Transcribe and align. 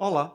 Olá, 0.00 0.32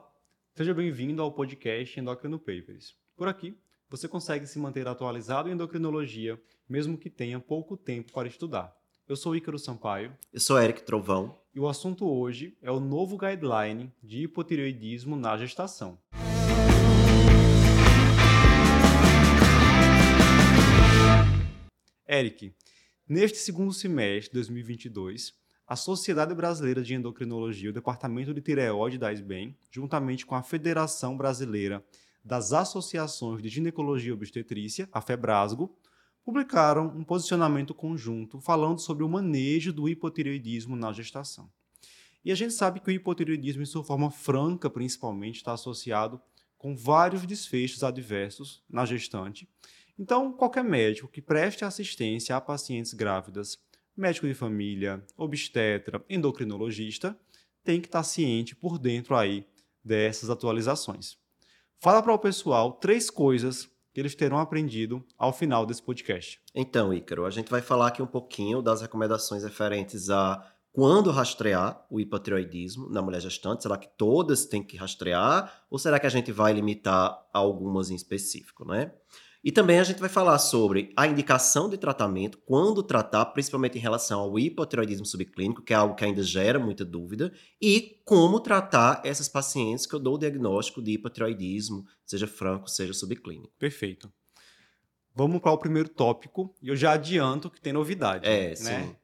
seja 0.54 0.74
bem-vindo 0.74 1.22
ao 1.22 1.32
podcast 1.32 1.98
Endocrino 1.98 2.38
Papers. 2.38 2.98
Por 3.16 3.30
aqui, 3.30 3.58
você 3.90 4.10
consegue 4.10 4.46
se 4.46 4.60
manter 4.60 4.86
atualizado 4.90 5.48
em 5.48 5.54
endocrinologia, 5.54 6.38
mesmo 6.68 6.98
que 6.98 7.10
tenha 7.10 7.40
pouco 7.40 7.78
tempo 7.78 8.12
para 8.12 8.28
estudar. 8.28 8.76
Eu 9.08 9.16
sou 9.16 9.34
Ícaro 9.34 9.58
Sampaio. 9.58 10.14
Eu 10.34 10.40
sou 10.42 10.62
Eric 10.62 10.84
Trovão. 10.84 11.40
E 11.56 11.62
o 11.62 11.70
assunto 11.70 12.06
hoje 12.06 12.58
é 12.62 12.70
o 12.70 12.82
novo 12.82 13.18
guideline 13.18 13.90
de 14.04 14.24
hipotireoidismo 14.24 15.16
na 15.16 15.38
gestação. 15.38 15.98
Eric, 22.06 22.54
neste 23.08 23.38
segundo 23.38 23.72
semestre 23.72 24.28
de 24.28 24.34
2022, 24.34 25.42
a 25.68 25.76
Sociedade 25.76 26.36
Brasileira 26.36 26.82
de 26.82 26.94
Endocrinologia, 26.94 27.70
o 27.70 27.74
Departamento 27.74 28.34
de 28.34 28.42
Tireoide 28.42 28.98
da 28.98 29.12
SBEM, 29.12 29.56
juntamente 29.72 30.26
com 30.26 30.36
a 30.36 30.44
Federação 30.44 31.16
Brasileira 31.16 31.84
das 32.24 32.54
Associações 32.54 33.42
de 33.42 33.50
Ginecologia 33.50 34.10
e 34.10 34.14
Obstetrícia, 34.14 34.88
a 34.92 35.02
FEBRASGO, 35.02 35.76
publicaram 36.24 36.88
um 36.88 37.04
posicionamento 37.04 37.74
conjunto 37.74 38.40
falando 38.40 38.80
sobre 38.80 39.04
o 39.04 39.10
manejo 39.10 39.74
do 39.74 39.90
hipotireoidismo 39.90 40.76
na 40.76 40.92
gestação. 40.94 41.50
E 42.24 42.32
a 42.32 42.36
gente 42.36 42.54
sabe 42.54 42.80
que 42.80 42.90
o 42.90 42.92
hipotireoidismo, 42.92 43.64
em 43.64 43.66
sua 43.66 43.84
forma 43.84 44.10
franca, 44.10 44.70
principalmente, 44.70 45.38
está 45.38 45.54
associado 45.54 46.22
com 46.58 46.76
vários 46.76 47.26
desfechos 47.26 47.84
adversos 47.84 48.64
na 48.70 48.86
gestante. 48.86 49.50
Então, 50.00 50.32
qualquer 50.32 50.64
médico 50.64 51.10
que 51.10 51.22
preste 51.22 51.66
assistência 51.66 52.36
a 52.36 52.42
pacientes 52.42 52.94
grávidas, 52.94 53.60
médico 53.96 54.28
de 54.28 54.34
família, 54.34 55.04
obstetra, 55.18 56.04
endocrinologista, 56.10 57.18
tem 57.64 57.80
que 57.80 57.88
estar 57.88 58.04
ciente 58.04 58.56
por 58.56 58.78
dentro 58.78 59.16
aí 59.16 59.48
dessas 59.84 60.30
atualizações. 60.30 61.18
Fala 61.80 62.02
para 62.02 62.14
o 62.14 62.20
pessoal 62.20 62.74
três 62.74 63.10
coisas 63.10 63.70
que 63.94 64.00
eles 64.00 64.16
terão 64.16 64.40
aprendido 64.40 65.06
ao 65.18 65.32
final 65.32 65.66
desse 65.66 65.84
podcast. 65.84 66.40
Então, 66.56 66.94
Ícaro, 66.94 67.26
a 67.26 67.30
gente 67.30 67.52
vai 67.52 67.62
falar 67.62 67.88
aqui 67.88 68.02
um 68.02 68.08
pouquinho 68.08 68.62
das 68.62 68.82
recomendações 68.82 69.44
referentes 69.44 70.10
a 70.10 70.44
quando 70.72 71.12
rastrear 71.12 71.86
o 71.88 72.00
hipotireoidismo 72.00 72.90
na 72.90 73.00
mulher 73.00 73.22
gestante? 73.22 73.62
Será 73.62 73.78
que 73.78 73.88
todas 73.96 74.46
têm 74.46 74.64
que 74.64 74.76
rastrear? 74.76 75.66
Ou 75.70 75.78
será 75.78 76.00
que 76.00 76.08
a 76.08 76.10
gente 76.10 76.32
vai 76.32 76.52
limitar 76.52 77.24
algumas 77.32 77.92
em 77.92 77.96
específico, 77.96 78.66
né? 78.66 78.92
E 79.44 79.52
também 79.52 79.78
a 79.78 79.84
gente 79.84 80.00
vai 80.00 80.08
falar 80.08 80.40
sobre 80.40 80.94
a 80.96 81.06
indicação 81.06 81.68
de 81.68 81.78
tratamento, 81.78 82.38
quando 82.46 82.82
tratar, 82.82 83.26
principalmente 83.26 83.78
em 83.78 83.82
relação 83.82 84.22
ao 84.22 84.40
hipotireoidismo 84.40 85.06
subclínico, 85.06 85.62
que 85.62 85.74
é 85.74 85.76
algo 85.76 85.96
que 85.96 86.06
ainda 86.06 86.24
gera 86.24 86.58
muita 86.58 86.86
dúvida, 86.86 87.34
e 87.62 88.02
como 88.06 88.40
tratar 88.40 89.02
essas 89.04 89.28
pacientes 89.28 89.86
que 89.86 89.94
eu 89.94 90.00
dou 90.00 90.16
o 90.16 90.18
diagnóstico 90.18 90.82
de 90.82 90.94
hipotireoidismo, 90.94 91.86
seja 92.06 92.26
franco, 92.26 92.70
seja 92.70 92.94
subclínico. 92.94 93.52
Perfeito. 93.60 94.10
Vamos 95.14 95.42
para 95.42 95.52
o 95.52 95.58
primeiro 95.58 95.90
tópico, 95.90 96.56
e 96.62 96.70
eu 96.70 96.76
já 96.76 96.94
adianto 96.94 97.50
que 97.50 97.60
tem 97.60 97.74
novidade. 97.74 98.26
É, 98.26 98.50
né? 98.50 98.56
sim. 98.56 98.96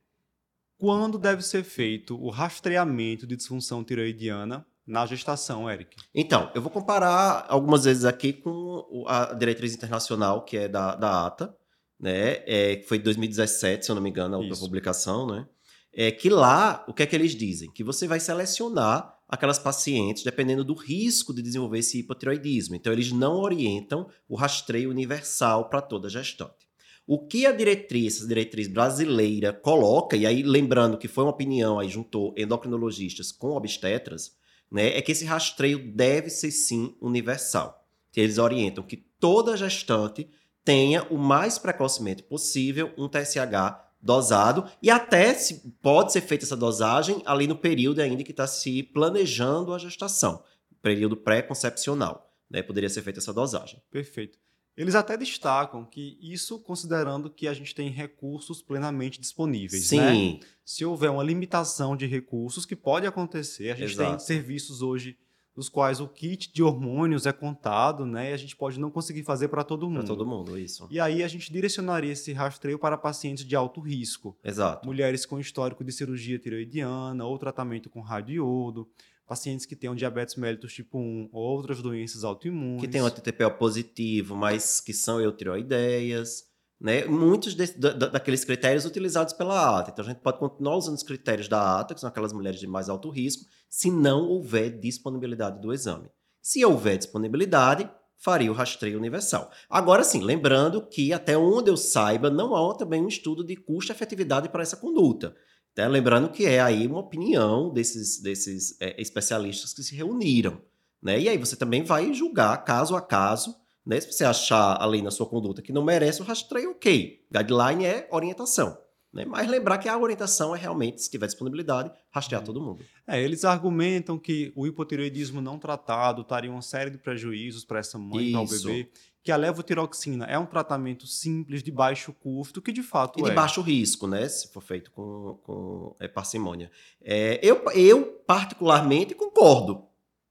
Quando 0.77 1.19
deve 1.19 1.41
ser 1.41 1.63
feito 1.65 2.17
o 2.17 2.29
rastreamento 2.29 3.27
de 3.27 3.35
disfunção 3.35 3.83
tireoidiana 3.83 4.65
na 4.89 5.05
gestação, 5.05 5.69
Eric? 5.69 5.95
Então, 6.13 6.51
eu 6.55 6.61
vou 6.61 6.71
comparar 6.71 7.45
algumas 7.47 7.85
vezes 7.85 8.05
aqui 8.05 8.33
com 8.33 9.05
a 9.07 9.33
diretriz 9.35 9.75
internacional, 9.75 10.43
que 10.43 10.57
é 10.57 10.67
da, 10.67 10.95
da 10.95 11.27
ATA, 11.27 11.55
né? 11.99 12.41
É, 12.47 12.77
que 12.77 12.87
foi 12.87 12.97
em 12.97 13.01
2017, 13.01 13.85
se 13.85 13.91
eu 13.91 13.95
não 13.95 14.01
me 14.01 14.09
engano, 14.09 14.41
a 14.41 14.43
Isso. 14.43 14.59
publicação, 14.59 15.27
né? 15.27 15.45
É 15.93 16.11
que 16.11 16.27
lá, 16.27 16.83
o 16.87 16.93
que 16.93 17.03
é 17.03 17.05
que 17.05 17.15
eles 17.15 17.35
dizem? 17.35 17.71
Que 17.71 17.83
você 17.83 18.07
vai 18.07 18.19
selecionar 18.19 19.15
aquelas 19.27 19.59
pacientes 19.59 20.23
dependendo 20.23 20.63
do 20.63 20.73
risco 20.73 21.33
de 21.35 21.43
desenvolver 21.43 21.79
esse 21.79 21.99
hipotireoidismo. 21.99 22.75
Então, 22.75 22.91
eles 22.91 23.11
não 23.11 23.37
orientam 23.37 24.09
o 24.27 24.35
rastreio 24.35 24.89
universal 24.89 25.69
para 25.69 25.81
toda 25.81 26.09
gestante. 26.09 26.67
O 27.05 27.27
que 27.27 27.45
a 27.45 27.51
diretriz, 27.51 28.17
essa 28.17 28.27
diretriz 28.27 28.67
brasileira 28.67 29.53
coloca, 29.53 30.17
e 30.17 30.25
aí 30.25 30.41
lembrando 30.41 30.97
que 30.97 31.07
foi 31.07 31.23
uma 31.23 31.31
opinião, 31.31 31.79
aí 31.79 31.89
juntou 31.89 32.33
endocrinologistas 32.35 33.31
com 33.31 33.49
obstetras, 33.51 34.38
né, 34.71 34.97
é 34.97 35.01
que 35.01 35.11
esse 35.11 35.25
rastreio 35.25 35.91
deve 35.91 36.29
ser 36.29 36.51
sim 36.51 36.95
universal. 37.01 37.87
Eles 38.15 38.37
orientam 38.37 38.83
que 38.83 38.97
toda 38.97 39.55
gestante 39.55 40.29
tenha 40.63 41.03
o 41.09 41.17
mais 41.17 41.57
precocemente 41.57 42.21
possível 42.21 42.93
um 42.97 43.07
TSH 43.07 43.89
dosado 44.01 44.69
e 44.81 44.89
até 44.89 45.33
se 45.33 45.73
pode 45.81 46.11
ser 46.11 46.21
feita 46.21 46.45
essa 46.45 46.55
dosagem 46.55 47.21
ali 47.25 47.47
no 47.47 47.55
período 47.55 48.01
ainda 48.01 48.23
que 48.23 48.31
está 48.31 48.47
se 48.47 48.83
planejando 48.83 49.73
a 49.73 49.79
gestação, 49.79 50.43
período 50.81 51.17
pré-concepcional, 51.17 52.33
né, 52.49 52.61
poderia 52.61 52.89
ser 52.89 53.01
feita 53.01 53.19
essa 53.19 53.33
dosagem. 53.33 53.81
Perfeito. 53.91 54.37
Eles 54.79 54.95
até 54.95 55.17
destacam 55.17 55.83
que 55.83 56.17
isso 56.21 56.57
considerando 56.57 57.29
que 57.29 57.49
a 57.49 57.53
gente 57.53 57.75
tem 57.75 57.89
recursos 57.89 58.61
plenamente 58.61 59.19
disponíveis, 59.19 59.91
né? 59.91 60.13
Sim, 60.13 60.39
Se 60.63 60.85
houver 60.85 61.11
uma 61.11 61.21
limitação 61.21 61.97
de 61.97 62.05
recursos, 62.05 62.65
que 62.65 62.77
pode 62.77 63.05
acontecer, 63.05 63.71
a 63.71 63.75
gente 63.75 63.97
tem 63.97 64.05
Exato. 64.07 64.23
serviços 64.23 64.81
hoje 64.81 65.17
nos 65.53 65.67
quais 65.67 65.99
o 65.99 66.07
kit 66.07 66.53
de 66.53 66.63
hormônios 66.63 67.25
é 67.25 67.33
contado, 67.33 68.05
né? 68.05 68.29
E 68.31 68.33
a 68.33 68.37
gente 68.37 68.55
pode 68.55 68.79
não 68.79 68.89
conseguir 68.89 69.23
fazer 69.23 69.49
para 69.49 69.61
todo 69.65 69.89
mundo. 69.89 69.97
para 69.97 70.07
todo 70.07 70.25
mundo, 70.25 70.57
isso. 70.57 70.87
E 70.89 70.97
aí 71.01 71.21
a 71.21 71.27
gente 71.27 71.51
direcionaria 71.51 72.13
esse 72.13 72.31
rastreio 72.31 72.79
para 72.79 72.97
pacientes 72.97 73.43
de 73.43 73.57
alto 73.57 73.81
risco, 73.81 74.37
Exato. 74.41 74.87
mulheres 74.87 75.25
com 75.25 75.37
histórico 75.37 75.83
de 75.83 75.91
cirurgia 75.91 76.39
tireoidiana 76.39 77.25
ou 77.25 77.37
tratamento 77.37 77.89
com 77.89 77.99
radioiodo, 77.99 78.87
pacientes 79.29 79.65
que 79.65 79.75
tenham 79.75 79.95
diabetes 79.95 80.35
mellitus 80.35 80.73
tipo 80.73 80.97
1 80.99 81.29
ou 81.31 81.41
outras 81.57 81.81
doenças 81.81 82.23
autoimunes. 82.25 82.81
que 82.81 82.87
tem 82.87 83.01
um 83.01 83.09
TTPO 83.09 83.51
positivo, 83.51 84.35
mas 84.35 84.81
que 84.81 84.91
são 84.91 85.21
eutiroideias, 85.21 86.43
né? 86.81 87.05
Muitos 87.05 87.53
da- 87.55 87.91
da- 87.91 88.07
daqueles 88.07 88.43
critérios 88.43 88.85
utilizados 88.85 89.33
pela 89.33 89.79
ATA. 89.79 89.91
Então 89.91 90.03
a 90.03 90.07
gente 90.07 90.21
pode 90.21 90.39
continuar 90.39 90.75
usando 90.77 90.95
os 90.95 91.03
critérios 91.03 91.47
da 91.47 91.79
ATA, 91.79 91.93
que 91.93 91.99
são 92.01 92.09
aquelas 92.09 92.33
mulheres 92.33 92.59
de 92.59 92.67
mais 92.67 92.89
alto 92.89 93.09
risco, 93.09 93.45
se 93.69 93.91
não 93.91 94.27
houver 94.27 94.79
disponibilidade 94.79 95.61
do 95.61 95.71
exame. 95.73 96.09
Se 96.41 96.63
houver 96.65 96.97
disponibilidade, 96.97 97.89
faria 98.17 98.51
o 98.51 98.55
rastreio 98.55 98.97
universal. 98.97 99.51
Agora 99.69 100.03
sim, 100.03 100.21
lembrando 100.21 100.81
que 100.87 101.13
até 101.13 101.37
onde 101.37 101.69
eu 101.69 101.77
saiba, 101.77 102.29
não 102.29 102.55
há 102.55 102.75
também 102.75 103.01
um 103.03 103.07
estudo 103.07 103.43
de 103.45 103.55
custo-efetividade 103.55 104.49
para 104.49 104.63
essa 104.63 104.75
conduta. 104.75 105.35
Né? 105.79 105.87
Lembrando 105.87 106.29
que 106.29 106.45
é 106.45 106.59
aí 106.59 106.85
uma 106.85 106.99
opinião 106.99 107.71
desses, 107.71 108.21
desses 108.21 108.75
é, 108.81 109.01
especialistas 109.01 109.73
que 109.73 109.81
se 109.81 109.95
reuniram. 109.95 110.61
Né? 111.01 111.17
E 111.21 111.29
aí 111.29 111.37
você 111.37 111.55
também 111.55 111.83
vai 111.83 112.13
julgar 112.13 112.65
caso 112.65 112.97
a 112.97 113.01
caso, 113.01 113.55
né? 113.85 113.97
Se 114.01 114.11
você 114.11 114.25
achar 114.25 114.75
ali 114.81 115.01
na 115.01 115.09
sua 115.09 115.25
conduta 115.25 115.61
que 115.61 115.71
não 115.71 115.81
merece 115.81 116.21
o 116.21 116.25
rastreio, 116.25 116.71
ok. 116.71 117.25
Guideline 117.31 117.85
é 117.85 118.09
orientação. 118.11 118.77
Né? 119.11 119.25
Mas 119.25 119.47
lembrar 119.47 119.79
que 119.79 119.89
a 119.89 119.97
orientação 119.97 120.55
é 120.55 120.59
realmente, 120.59 121.01
se 121.01 121.09
tiver 121.09 121.25
disponibilidade, 121.25 121.91
rastrear 122.11 122.43
todo 122.43 122.61
mundo. 122.61 122.83
É, 123.07 123.21
eles 123.21 123.43
argumentam 123.43 124.19
que 124.19 124.53
o 124.55 124.67
hipotireoidismo 124.67 125.41
não 125.41 125.57
tratado 125.57 126.23
traria 126.23 126.51
uma 126.51 126.61
série 126.61 126.91
de 126.91 126.97
prejuízos 126.97 127.65
para 127.65 127.79
essa 127.79 127.97
mãe 127.97 128.27
e 128.27 128.31
para 128.31 128.41
o 128.41 128.43
Isso. 128.43 128.67
bebê, 128.67 128.89
que 129.23 129.31
a 129.31 129.35
levotiroxina 129.35 130.25
é 130.25 130.37
um 130.37 130.45
tratamento 130.45 131.07
simples, 131.07 131.61
de 131.63 131.71
baixo 131.71 132.13
custo, 132.13 132.61
que 132.61 132.71
de 132.71 132.83
fato 132.83 133.19
E 133.19 133.23
de 133.23 133.31
é. 133.31 133.33
baixo 133.33 133.61
risco, 133.61 134.07
né? 134.07 134.29
Se 134.29 134.47
for 134.47 134.61
feito 134.61 134.91
com, 134.91 135.39
com 135.43 135.95
é, 135.99 136.07
parcimônia. 136.07 136.71
É, 137.01 137.39
eu, 137.43 137.63
eu, 137.73 138.05
particularmente, 138.25 139.15
concordo. 139.15 139.88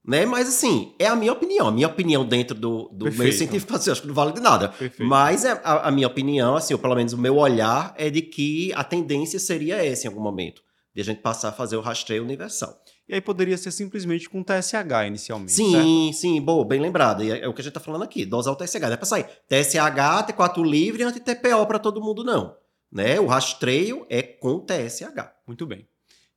Né? 0.09 0.25
Mas, 0.25 0.47
assim, 0.49 0.95
é 0.97 1.05
a 1.05 1.15
minha 1.15 1.31
opinião. 1.31 1.67
A 1.67 1.71
minha 1.71 1.87
opinião 1.87 2.25
dentro 2.25 2.57
do, 2.57 2.89
do 2.91 3.11
meio 3.13 3.31
científico, 3.31 3.75
assim, 3.75 3.91
acho 3.91 4.01
que 4.01 4.07
não 4.07 4.15
vale 4.15 4.33
de 4.33 4.39
nada. 4.39 4.69
Perfeito. 4.69 5.07
Mas 5.07 5.45
é 5.45 5.51
a, 5.63 5.87
a 5.87 5.91
minha 5.91 6.07
opinião, 6.07 6.55
assim, 6.55 6.73
ou 6.73 6.79
pelo 6.79 6.95
menos 6.95 7.13
o 7.13 7.17
meu 7.17 7.37
olhar, 7.37 7.93
é 7.95 8.09
de 8.09 8.23
que 8.23 8.73
a 8.73 8.83
tendência 8.83 9.37
seria 9.37 9.85
essa 9.85 10.07
em 10.07 10.09
algum 10.09 10.19
momento. 10.19 10.63
De 10.95 11.01
a 11.01 11.03
gente 11.05 11.21
passar 11.21 11.49
a 11.49 11.51
fazer 11.51 11.77
o 11.77 11.81
rastreio 11.81 12.23
universal. 12.23 12.75
E 13.07 13.13
aí 13.13 13.21
poderia 13.21 13.55
ser 13.55 13.69
simplesmente 13.69 14.27
com 14.27 14.41
TSH 14.41 15.05
inicialmente, 15.05 15.51
certo? 15.51 15.71
Sim, 15.71 16.11
sim, 16.11 16.41
boa, 16.41 16.65
bem 16.65 16.81
lembrado. 16.81 17.23
E 17.23 17.31
é, 17.31 17.41
é 17.41 17.47
o 17.47 17.53
que 17.53 17.61
a 17.61 17.63
gente 17.63 17.73
tá 17.73 17.79
falando 17.79 18.03
aqui, 18.03 18.25
dosar 18.25 18.51
o 18.51 18.57
TSH. 18.57 18.81
Não 18.81 18.93
é 18.93 18.97
pra 18.97 19.05
sair 19.05 19.27
TSH, 19.47 20.33
T4 20.33 20.65
livre 20.65 21.03
e 21.03 21.05
anti-TPO 21.05 21.67
para 21.67 21.77
todo 21.77 22.01
mundo, 22.01 22.23
não. 22.23 22.55
Né? 22.91 23.19
O 23.19 23.27
rastreio 23.27 24.07
é 24.09 24.23
com 24.23 24.59
TSH. 24.59 25.33
Muito 25.45 25.67
bem. 25.67 25.87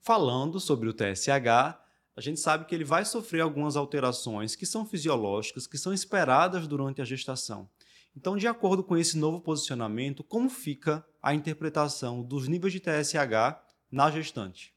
Falando 0.03 0.61
sobre 0.61 0.91
o 0.91 0.93
TSH, 0.93 1.81
a 2.17 2.21
gente 2.21 2.41
sabe 2.41 2.65
que 2.67 2.75
ele 2.75 2.85
vai 2.85 3.05
sofrer 3.05 3.41
algumas 3.41 3.77
alterações 3.77 4.55
que 4.55 4.67
são 4.67 4.85
fisiológicas, 4.85 5.67
que 5.67 5.79
são 5.79 5.93
esperadas 5.93 6.67
durante 6.67 7.01
a 7.01 7.05
gestação. 7.05 7.69
Então, 8.15 8.37
de 8.37 8.47
acordo 8.47 8.85
com 8.85 8.97
esse 8.97 9.17
novo 9.17 9.41
posicionamento, 9.41 10.23
como 10.23 10.51
fica 10.51 11.05
a 11.23 11.35
interpretação 11.35 12.23
dos 12.23 12.47
níveis 12.47 12.73
de 12.73 12.81
TSH 12.81 13.57
na 13.91 14.11
gestante? 14.11 14.75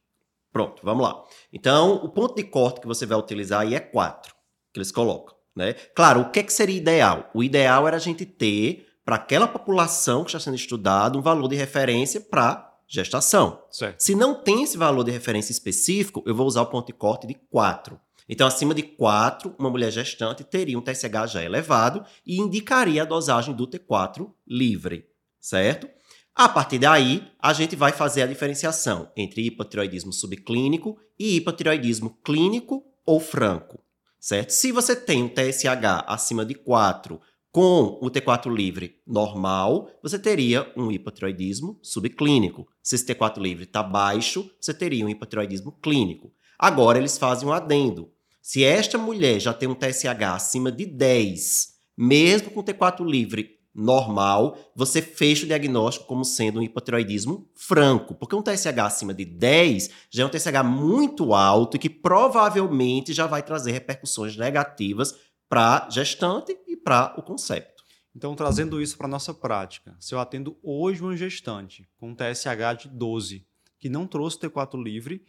Pronto, 0.52 0.82
vamos 0.84 1.04
lá. 1.04 1.22
Então, 1.52 1.96
o 1.96 2.08
ponto 2.08 2.36
de 2.36 2.44
corte 2.44 2.80
que 2.80 2.88
você 2.88 3.06
vai 3.06 3.18
utilizar 3.18 3.62
aí 3.62 3.76
é 3.76 3.80
4, 3.80 4.34
que 4.72 4.80
eles 4.80 4.92
colocam. 4.92 5.36
Né? 5.54 5.74
Claro, 5.74 6.22
o 6.22 6.32
que, 6.32 6.40
é 6.40 6.44
que 6.44 6.54
seria 6.54 6.78
ideal? 6.78 7.30
O 7.34 7.44
ideal 7.44 7.86
era 7.86 7.98
a 7.98 8.00
gente 8.00 8.26
ter, 8.26 8.88
para 9.04 9.18
aquela 9.18 9.48
população 9.48 10.24
que 10.24 10.30
está 10.30 10.40
sendo 10.40 10.56
estudada, 10.56 11.18
um 11.18 11.22
valor 11.22 11.50
de 11.50 11.58
referência 11.58 12.22
para 12.22 12.74
gestação. 12.88 13.64
Certo. 13.70 14.00
Se 14.00 14.16
não 14.16 14.36
tem 14.36 14.64
esse 14.64 14.78
valor 14.78 15.04
de 15.04 15.12
referência 15.12 15.52
específico, 15.52 16.24
eu 16.26 16.36
vou 16.36 16.48
usar 16.48 16.62
o 16.62 16.68
ponto 16.68 16.88
de 16.88 16.94
corte 16.94 17.28
de 17.28 17.34
4. 17.34 18.00
Então, 18.28 18.48
acima 18.48 18.74
de 18.74 18.82
4, 18.82 19.56
uma 19.58 19.70
mulher 19.70 19.92
gestante 19.92 20.44
teria 20.44 20.78
um 20.78 20.82
TSH 20.82 21.32
já 21.32 21.44
elevado 21.44 22.04
e 22.26 22.38
indicaria 22.38 23.04
a 23.04 23.06
dosagem 23.06 23.54
do 23.54 23.68
T4 23.68 24.32
livre, 24.48 25.08
certo? 25.40 25.88
A 26.34 26.50
partir 26.50 26.80
daí, 26.80 27.32
a 27.40 27.54
gente 27.54 27.76
vai 27.76 27.92
fazer 27.92 28.24
a 28.24 28.28
diferenciação 28.28 29.10
entre 29.16 29.46
hipotiroidismo 29.46 30.12
subclínico 30.12 30.98
e 31.18 31.38
hipotiroidismo 31.38 32.18
clínico 32.24 32.84
ou 33.06 33.20
franco, 33.20 33.80
certo? 34.20 34.50
Se 34.50 34.72
você 34.72 34.96
tem 34.96 35.24
um 35.24 35.30
TSH 35.30 36.04
acima 36.08 36.44
de 36.44 36.56
4 36.56 37.22
com 37.56 37.98
o 38.02 38.12
T4 38.12 38.54
livre 38.54 38.98
normal, 39.08 39.90
você 40.04 40.20
teria 40.20 40.70
um 40.76 40.92
hipotiroidismo 40.92 41.80
subclínico. 41.82 42.68
Se 42.84 42.96
esse 42.96 43.06
T4 43.06 43.38
livre 43.38 43.64
está 43.64 43.82
baixo, 43.82 44.52
você 44.60 44.74
teria 44.74 45.06
um 45.06 45.08
hipotiroidismo 45.08 45.72
clínico. 45.82 46.34
Agora 46.60 46.98
eles 46.98 47.18
fazem 47.18 47.48
um 47.48 47.54
adendo. 47.54 48.12
Se 48.42 48.62
esta 48.62 48.98
mulher 48.98 49.40
já 49.40 49.54
tem 49.54 49.70
um 49.70 49.74
TSH 49.74 50.22
acima 50.34 50.70
de 50.70 50.86
10, 50.86 51.76
mesmo 51.96 52.52
com 52.52 52.62
T4 52.62 53.10
livre 53.10 53.56
normal, 53.76 54.58
você 54.74 55.02
fecha 55.02 55.44
o 55.44 55.48
diagnóstico 55.48 56.08
como 56.08 56.24
sendo 56.24 56.60
um 56.60 56.64
hipotiroidismo 56.64 57.50
franco, 57.54 58.16
porque 58.16 58.36
um 58.36 58.42
TSH 58.42 58.80
acima 58.80 59.14
de 59.14 59.26
10 59.26 59.90
já 60.10 60.24
é 60.24 60.26
um 60.26 60.30
TSH 60.30 60.64
muito 60.66 61.34
alto 61.34 61.76
e 61.76 61.80
que 61.80 61.90
provavelmente 61.90 63.12
já 63.12 63.28
vai 63.28 63.44
trazer 63.44 63.72
repercussões 63.72 64.38
negativas 64.38 65.16
para 65.56 65.90
gestante 65.90 66.54
e 66.68 66.76
para 66.76 67.16
o 67.18 67.22
concepto. 67.22 67.82
Então, 68.14 68.36
trazendo 68.36 68.82
isso 68.82 68.98
para 68.98 69.08
a 69.08 69.10
nossa 69.10 69.34
prática, 69.34 69.96
se 70.02 70.14
eu 70.14 70.20
atendo 70.20 70.58
hoje 70.62 71.02
uma 71.02 71.16
gestante 71.16 71.88
com 71.98 72.14
TSH 72.14 72.82
de 72.82 72.90
12, 72.90 73.48
que 73.80 73.88
não 73.88 74.06
trouxe 74.06 74.38
T4 74.38 74.84
livre, 74.84 75.24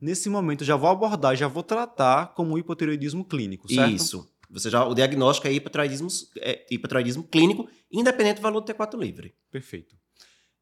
nesse 0.00 0.28
momento 0.28 0.64
já 0.64 0.74
vou 0.74 0.90
abordar, 0.90 1.36
já 1.36 1.46
vou 1.46 1.62
tratar 1.62 2.34
como 2.34 2.58
hipotireoidismo 2.58 3.24
clínico, 3.24 3.72
certo? 3.72 3.94
Isso. 3.94 4.28
Você 4.50 4.68
já, 4.68 4.84
o 4.84 4.94
diagnóstico 4.94 5.46
é 5.46 5.52
hipotireoidismo, 5.52 6.08
é 6.38 6.66
hipotireoidismo 6.68 7.22
clínico, 7.22 7.68
independente 7.88 8.38
do 8.38 8.42
valor 8.42 8.60
do 8.60 8.74
T4 8.74 8.98
livre. 8.98 9.32
Perfeito. 9.48 9.96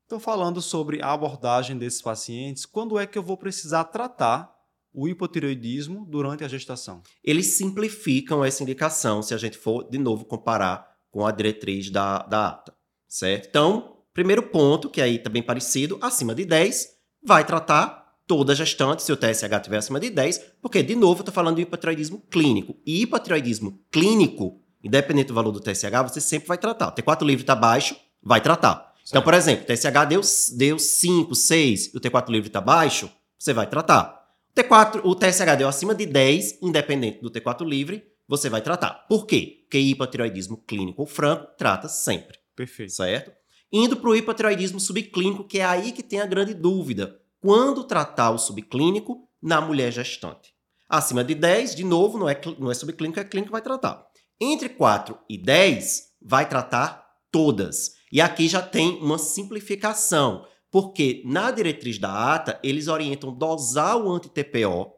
Então, 0.05 0.21
falando 0.21 0.61
sobre 0.61 1.01
a 1.01 1.11
abordagem 1.11 1.79
desses 1.79 2.03
pacientes, 2.03 2.67
quando 2.67 2.99
é 2.99 3.07
que 3.07 3.17
eu 3.17 3.23
vou 3.23 3.39
precisar 3.39 3.85
tratar 3.85 4.56
o 4.97 5.07
hipotireoidismo 5.07 6.07
durante 6.09 6.43
a 6.43 6.49
gestação? 6.49 7.03
Eles 7.23 7.49
simplificam 7.49 8.43
essa 8.43 8.63
indicação 8.63 9.21
se 9.21 9.35
a 9.35 9.37
gente 9.37 9.59
for, 9.59 9.89
de 9.89 9.99
novo, 9.99 10.25
comparar 10.25 10.89
com 11.11 11.27
a 11.27 11.31
diretriz 11.31 11.91
da, 11.91 12.19
da 12.21 12.49
ata, 12.49 12.75
certo? 13.07 13.47
Então, 13.49 13.99
primeiro 14.15 14.43
ponto, 14.43 14.89
que 14.89 15.03
aí 15.03 15.17
está 15.17 15.29
bem 15.29 15.43
parecido, 15.43 15.99
acima 16.01 16.35
de 16.35 16.47
10, 16.47 16.89
vai 17.23 17.45
tratar 17.45 18.07
toda 18.27 18.55
gestante, 18.55 19.03
se 19.03 19.13
o 19.13 19.17
TSH 19.17 19.53
estiver 19.53 19.77
acima 19.77 20.01
de 20.01 20.11
10, 20.11 20.41
porque, 20.61 20.83
de 20.83 20.97
novo, 20.97 21.21
eu 21.21 21.23
estou 21.23 21.35
falando 21.35 21.57
de 21.57 21.63
hipotireoidismo 21.63 22.23
clínico. 22.31 22.77
E 22.85 23.03
hipotireoidismo 23.03 23.79
clínico, 23.91 24.61
independente 24.83 25.29
do 25.29 25.35
valor 25.35 25.53
do 25.53 25.61
TSH, 25.61 26.03
você 26.03 26.21
sempre 26.21 26.49
vai 26.49 26.59
tratar. 26.59 26.89
O 26.89 26.93
T4 26.93 27.23
livre 27.23 27.43
está 27.43 27.55
baixo, 27.55 27.97
vai 28.23 28.41
tratar. 28.41 28.71
Então, 28.73 28.97
certo. 28.97 29.11
Então, 29.11 29.23
por 29.23 29.35
exemplo, 29.35 29.65
o 29.65 29.67
TSH 29.67 30.09
deu, 30.09 30.21
deu 30.57 30.79
5, 30.79 31.35
6 31.35 31.95
e 31.95 31.97
o 31.97 32.01
T4 32.01 32.31
livre 32.31 32.49
está 32.49 32.61
baixo, 32.61 33.11
você 33.39 33.53
vai 33.53 33.67
tratar. 33.67 34.26
T4, 34.57 35.03
o 35.05 35.15
TSH 35.15 35.55
deu 35.59 35.69
acima 35.69 35.95
de 35.95 36.07
10, 36.07 36.61
independente 36.63 37.21
do 37.21 37.31
T4 37.31 37.63
livre, 37.63 38.03
você 38.27 38.49
vai 38.49 38.63
tratar. 38.63 39.07
Por 39.07 39.27
quê? 39.27 39.59
Porque 39.63 39.79
hipotireoidismo 39.79 40.57
clínico 40.57 41.03
ou 41.03 41.07
franco 41.07 41.49
trata 41.59 41.89
sempre. 41.89 42.39
Perfeito. 42.57 42.95
Certo? 42.95 43.33
Indo 43.71 43.99
para 43.99 44.09
o 44.09 44.17
hipotireoidismo 44.17 44.81
subclínico, 44.81 45.45
que 45.45 45.59
é 45.59 45.65
aí 45.65 45.93
que 45.93 46.03
tem 46.03 46.23
a 46.23 46.27
grande 46.27 46.55
dúvida. 46.55 47.21
Quando 47.39 47.85
tratar 47.85 48.31
o 48.31 48.39
subclínico 48.39 49.29
na 49.43 49.61
mulher 49.61 49.93
gestante? 49.93 50.55
Acima 50.89 51.23
de 51.23 51.35
10, 51.35 51.75
de 51.75 51.85
novo, 51.85 52.17
não 52.17 52.27
é, 52.27 52.41
não 52.59 52.71
é 52.71 52.75
subclínico, 52.75 53.21
é 53.21 53.25
clínico, 53.25 53.53
vai 53.53 53.61
tratar. 53.61 54.07
Entre 54.41 54.71
4 54.71 55.19
e 55.29 55.37
10, 55.37 56.13
vai 56.23 56.49
tratar 56.49 57.07
todas. 57.31 57.93
E 58.11 58.23
aqui 58.23 58.49
já 58.49 58.63
tem 58.63 58.99
uma 59.03 59.19
simplificação. 59.19 60.47
Porque 60.77 61.23
na 61.25 61.51
diretriz 61.51 61.97
da 61.99 62.35
ATA, 62.35 62.61
eles 62.63 62.87
orientam 62.87 63.33
dosar 63.33 63.97
o 63.97 64.13
anti-TPO 64.13 64.93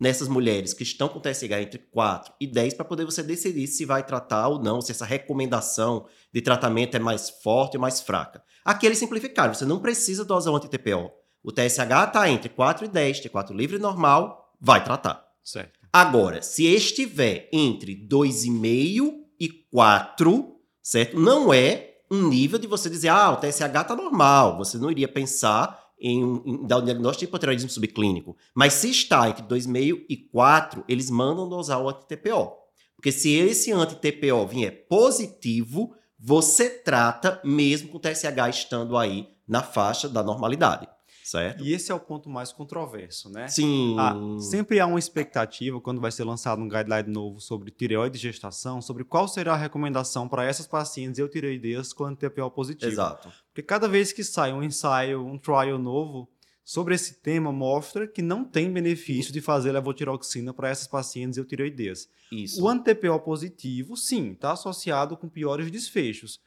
nessas 0.00 0.28
mulheres 0.28 0.72
que 0.72 0.84
estão 0.84 1.08
com 1.08 1.18
TSH 1.18 1.50
entre 1.62 1.80
4 1.80 2.32
e 2.40 2.46
10 2.46 2.74
para 2.74 2.84
poder 2.84 3.04
você 3.04 3.24
decidir 3.24 3.66
se 3.66 3.84
vai 3.84 4.06
tratar 4.06 4.46
ou 4.46 4.62
não, 4.62 4.80
se 4.80 4.92
essa 4.92 5.04
recomendação 5.04 6.06
de 6.32 6.40
tratamento 6.40 6.96
é 6.96 7.00
mais 7.00 7.28
forte 7.28 7.76
ou 7.76 7.80
mais 7.80 8.00
fraca. 8.00 8.40
Aqui 8.64 8.86
eles 8.86 8.98
simplificaram, 8.98 9.52
você 9.52 9.64
não 9.64 9.80
precisa 9.80 10.24
dosar 10.24 10.52
o 10.52 10.56
anti-TPO. 10.58 11.10
O 11.42 11.50
TSH 11.50 11.80
está 12.06 12.30
entre 12.30 12.48
4 12.48 12.84
e 12.84 12.88
10, 12.88 13.22
T4 13.22 13.50
livre 13.50 13.78
e 13.78 13.80
normal, 13.80 14.54
vai 14.60 14.84
tratar. 14.84 15.26
Certo. 15.42 15.80
Agora, 15.92 16.40
se 16.40 16.66
estiver 16.66 17.50
entre 17.52 17.96
2,5 17.96 19.12
e 19.40 19.48
4, 19.72 20.56
certo? 20.80 21.18
Não 21.18 21.52
é 21.52 21.95
um 22.10 22.28
nível 22.28 22.58
de 22.58 22.66
você 22.66 22.88
dizer, 22.88 23.08
ah, 23.08 23.32
o 23.32 23.36
TSH 23.36 23.60
está 23.60 23.96
normal. 23.96 24.58
Você 24.58 24.78
não 24.78 24.90
iria 24.90 25.08
pensar 25.08 25.86
em, 25.98 26.42
em, 26.44 26.66
dar 26.66 26.78
o 26.78 26.82
diagnóstico 26.82 27.20
de 27.20 27.24
hipotireoidismo 27.26 27.70
subclínico. 27.70 28.36
Mas 28.54 28.74
se 28.74 28.90
está 28.90 29.28
entre 29.28 29.44
2,5 29.44 30.04
e 30.08 30.16
4, 30.16 30.84
eles 30.88 31.10
mandam 31.10 31.48
dosar 31.48 31.80
o 31.80 31.88
anti-TPO. 31.88 32.52
Porque 32.96 33.12
se 33.12 33.32
esse 33.32 33.72
anti-TPO 33.72 34.46
vier 34.46 34.86
positivo, 34.88 35.94
você 36.18 36.70
trata 36.70 37.40
mesmo 37.44 37.88
com 37.88 37.98
o 37.98 38.00
TSH 38.00 38.48
estando 38.50 38.96
aí 38.96 39.28
na 39.46 39.62
faixa 39.62 40.08
da 40.08 40.22
normalidade. 40.22 40.88
Certo. 41.26 41.64
E 41.64 41.72
esse 41.72 41.90
é 41.90 41.94
o 41.94 41.98
ponto 41.98 42.30
mais 42.30 42.52
controverso, 42.52 43.28
né? 43.28 43.48
Sim. 43.48 43.96
Ah, 43.98 44.14
sempre 44.38 44.78
há 44.78 44.86
uma 44.86 44.96
expectativa, 44.96 45.80
quando 45.80 46.00
vai 46.00 46.12
ser 46.12 46.22
lançado 46.22 46.62
um 46.62 46.68
guideline 46.68 47.12
novo 47.12 47.40
sobre 47.40 47.72
tireoide 47.72 48.16
e 48.16 48.20
gestação, 48.20 48.80
sobre 48.80 49.02
qual 49.02 49.26
será 49.26 49.54
a 49.54 49.56
recomendação 49.56 50.28
para 50.28 50.44
essas 50.44 50.68
pacientes 50.68 51.18
eutireoideias 51.18 51.92
com 51.92 52.14
TPO 52.14 52.48
positivo. 52.52 52.92
Exato. 52.92 53.32
Porque 53.48 53.60
cada 53.60 53.88
vez 53.88 54.12
que 54.12 54.22
sai 54.22 54.52
um 54.52 54.62
ensaio, 54.62 55.26
um 55.26 55.36
trial 55.36 55.80
novo 55.80 56.28
sobre 56.64 56.94
esse 56.94 57.14
tema, 57.14 57.50
mostra 57.50 58.06
que 58.06 58.22
não 58.22 58.44
tem 58.44 58.72
benefício 58.72 59.32
de 59.32 59.40
fazer 59.40 59.72
levotiroxina 59.72 60.54
para 60.54 60.68
essas 60.68 60.86
pacientes 60.86 61.38
eutireoideias. 61.38 62.08
Isso. 62.30 62.62
O 62.62 62.68
anti-TPO 62.68 63.18
positivo, 63.18 63.96
sim, 63.96 64.30
está 64.30 64.52
associado 64.52 65.16
com 65.16 65.28
piores 65.28 65.72
desfechos. 65.72 66.38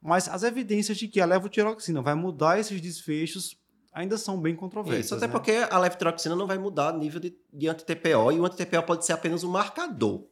Mas 0.00 0.28
as 0.28 0.44
evidências 0.44 0.96
de 0.96 1.08
que 1.08 1.20
a 1.20 1.26
levotiroxina 1.26 2.00
vai 2.00 2.14
mudar 2.14 2.60
esses 2.60 2.80
desfechos 2.80 3.57
ainda 3.92 4.16
são 4.16 4.40
bem 4.40 4.54
controversas. 4.54 5.06
Isso, 5.06 5.14
até 5.14 5.26
né? 5.26 5.32
porque 5.32 5.52
a 5.70 5.78
levotiroxina 5.78 6.36
não 6.36 6.46
vai 6.46 6.58
mudar 6.58 6.94
o 6.94 6.98
nível 6.98 7.20
de, 7.20 7.34
de 7.52 7.68
anti-TPO 7.68 8.32
e 8.32 8.40
o 8.40 8.46
anti-TPO 8.46 8.82
pode 8.82 9.04
ser 9.04 9.12
apenas 9.12 9.44
um 9.44 9.50
marcador. 9.50 10.26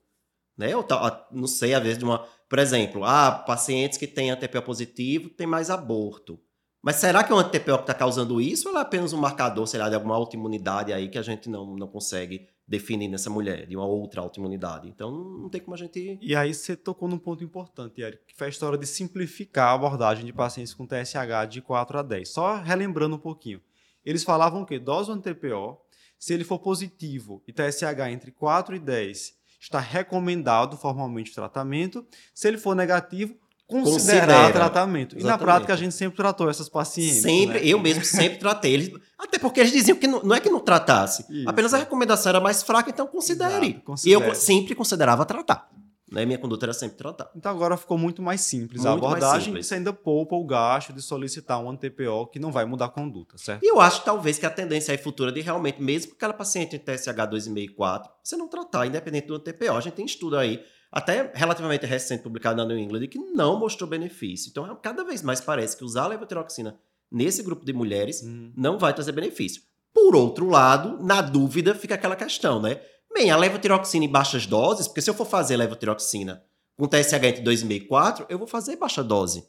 Né? 0.57 0.75
Ou 0.75 0.83
tá, 0.83 1.29
não 1.31 1.47
sei, 1.47 1.75
às 1.75 1.83
vezes, 1.83 1.99
de 1.99 2.05
uma. 2.05 2.27
Por 2.49 2.59
exemplo, 2.59 3.05
ah, 3.05 3.33
pacientes 3.33 3.99
que 3.99 4.07
têm 4.07 4.31
anti-TPO 4.31 4.63
positivo 4.63 5.29
têm 5.31 5.47
mais 5.47 5.71
aborto. 5.71 6.41
Mas 6.83 6.97
será 6.97 7.25
que 7.25 7.33
é 7.33 7.35
o 7.35 7.39
anti-TPO 7.39 7.79
que 7.79 7.83
está 7.83 7.95
causando 7.95 8.41
isso 8.41 8.69
ou 8.69 8.77
é 8.79 8.81
apenas 8.81 9.13
um 9.13 9.19
marcador, 9.19 9.67
sei 9.67 9.81
lá, 9.81 9.89
de 9.89 9.97
alguma 9.97 10.15
autoimunidade 10.15 10.93
aí 10.93 11.09
que 11.09 11.19
a 11.19 11.23
gente 11.23 11.49
não, 11.51 11.75
não 11.75 11.89
consegue 11.89 12.49
definir 12.67 13.09
nessa 13.09 13.31
mulher, 13.31 13.67
de 13.67 13.77
uma 13.77 13.87
outra 13.87 14.21
autoimunidade. 14.21 14.89
Então 14.89 15.11
não 15.11 15.49
tem 15.49 15.61
como 15.61 15.75
a 15.75 15.79
gente. 15.79 16.19
E 16.21 16.35
aí 16.35 16.53
você 16.53 16.77
tocou 16.77 17.09
num 17.09 17.19
ponto 17.19 17.45
importante, 17.45 18.01
Eric, 18.01 18.25
que 18.27 18.35
foi 18.35 18.49
a 18.49 18.51
história 18.51 18.79
de 18.79 18.87
simplificar 18.87 19.69
a 19.69 19.75
abordagem 19.75 20.25
de 20.25 20.33
pacientes 20.33 20.75
com 20.75 20.87
TSH 20.87 21.49
de 21.49 21.63
4 21.63 21.99
a 21.99 22.03
10. 22.03 22.29
Só 22.29 22.57
relembrando 22.57 23.17
um 23.17 23.21
pouquinho. 23.21 23.61
Eles 24.05 24.25
falavam 24.25 24.65
que 24.65 24.79
dose 24.79 25.09
do 25.09 25.15
anti-TPO, 25.15 25.79
se 26.19 26.33
ele 26.35 26.45
for 26.45 26.59
positivo 26.59 27.43
e 27.47 27.53
TSH 27.53 28.09
entre 28.11 28.31
4 28.31 28.77
e 28.77 28.79
10, 28.79 29.37
está 29.61 29.79
recomendado 29.79 30.77
formalmente 30.77 31.31
o 31.31 31.35
tratamento. 31.35 32.07
Se 32.35 32.49
ele 32.49 32.59
for 32.59 32.75
negativo, 32.75 33.37
considerar 33.67 34.27
Considera. 34.27 34.53
tratamento. 34.53 35.17
Exatamente. 35.17 35.21
E 35.21 35.25
na 35.25 35.39
prática 35.39 35.75
a 35.75 35.77
gente 35.77 35.95
sempre 35.95 36.17
tratou 36.17 36.49
essas 36.49 36.69
pacientes. 36.69 37.23
Sempre, 37.23 37.61
né? 37.61 37.67
eu 37.67 37.79
mesmo 37.79 38.05
sempre 38.05 38.39
tratei 38.39 38.75
eles. 38.75 38.91
Até 39.19 39.39
porque 39.39 39.61
eles 39.61 39.73
diziam 39.73 39.99
que 39.99 40.07
não, 40.07 40.23
não 40.23 40.37
é 40.37 40.41
que 40.41 40.49
não 40.49 40.61
tratasse, 40.61 41.25
Isso. 41.29 41.49
apenas 41.49 41.75
a 41.75 41.79
recomendação 41.79 42.31
era 42.31 42.41
mais 42.41 42.63
fraca, 42.63 42.91
então 42.91 43.07
considere. 43.07 43.83
E 44.05 44.13
eu 44.13 44.35
sempre 44.35 44.75
considerava 44.75 45.25
tratar. 45.25 45.69
Né? 46.11 46.25
Minha 46.25 46.39
conduta 46.39 46.67
era 46.67 46.73
sempre 46.73 46.97
tratar. 46.97 47.29
Então 47.35 47.51
agora 47.51 47.77
ficou 47.77 47.99
muito 47.99 48.23
mais 48.23 48.41
simples 48.41 48.83
muito 48.83 48.89
a 48.89 48.93
abordagem 48.93 49.47
simples. 49.47 49.67
você 49.67 49.75
ainda 49.75 49.93
poupa 49.93 50.37
o 50.37 50.45
gasto 50.45 50.93
de 50.93 51.03
solicitar 51.03 51.59
um 51.61 51.69
anti-TPO 51.69 52.29
que 52.29 52.39
não 52.39 52.53
vai 52.53 52.65
mudar 52.65 52.85
a 52.85 52.89
conduta, 52.89 53.37
certo? 53.37 53.65
E 53.65 53.67
eu 53.69 53.81
acho 53.81 54.05
talvez 54.05 54.39
que 54.39 54.47
a 54.47 54.51
tendência 54.51 54.93
aí 54.93 54.99
futura 54.99 55.33
de 55.33 55.41
realmente, 55.41 55.83
mesmo 55.83 56.13
aquela 56.13 56.33
paciente 56.33 56.77
em 56.77 56.79
TSH 56.79 57.09
2,5 57.09 57.59
e 57.59 57.69
4, 57.69 58.11
você 58.23 58.37
não 58.37 58.47
tratar, 58.47 58.87
independente 58.87 59.27
do 59.27 59.35
anti-TPO. 59.35 59.73
A 59.73 59.81
gente 59.81 59.95
tem 59.95 60.07
estudo 60.07 60.37
aí 60.37 60.63
até 60.91 61.31
relativamente 61.35 61.87
recente 61.87 62.23
publicado 62.23 62.57
na 62.57 62.65
New 62.65 62.79
England, 62.79 63.07
que 63.09 63.19
não 63.19 63.59
mostrou 63.59 63.89
benefício. 63.89 64.51
Então, 64.51 64.79
cada 64.83 65.05
vez 65.05 65.23
mais 65.23 65.41
parece 65.41 65.77
que 65.77 65.85
usar 65.85 66.05
a 66.05 66.09
levotiroxina 66.09 66.79
nesse 67.11 67.43
grupo 67.43 67.65
de 67.65 67.73
mulheres 67.73 68.23
uhum. 68.23 68.53
não 68.57 68.79
vai 68.79 68.93
trazer 68.93 69.13
benefício. 69.13 69.63
Por 69.93 70.15
outro 70.15 70.49
lado, 70.49 71.03
na 71.03 71.21
dúvida, 71.23 71.75
fica 71.75 71.95
aquela 71.95 72.17
questão, 72.17 72.61
né? 72.61 72.81
Bem, 73.13 73.31
a 73.31 73.37
levotiroxina 73.37 74.05
em 74.05 74.11
baixas 74.11 74.47
doses, 74.47 74.87
porque 74.87 75.01
se 75.01 75.09
eu 75.09 75.15
for 75.15 75.27
fazer 75.27 75.57
levotiroxina 75.57 76.45
com 76.77 76.87
TSH 76.87 77.15
entre 77.15 77.43
2,5 77.43 77.71
e 77.71 77.81
4, 77.81 78.27
eu 78.29 78.39
vou 78.39 78.47
fazer 78.47 78.77
baixa 78.77 79.03
dose. 79.03 79.47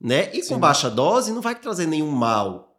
Né? 0.00 0.34
E 0.34 0.42
Sim. 0.42 0.54
com 0.54 0.60
baixa 0.60 0.90
dose 0.90 1.30
não 1.32 1.42
vai 1.42 1.54
trazer 1.54 1.86
nenhum 1.86 2.10
mal. 2.10 2.71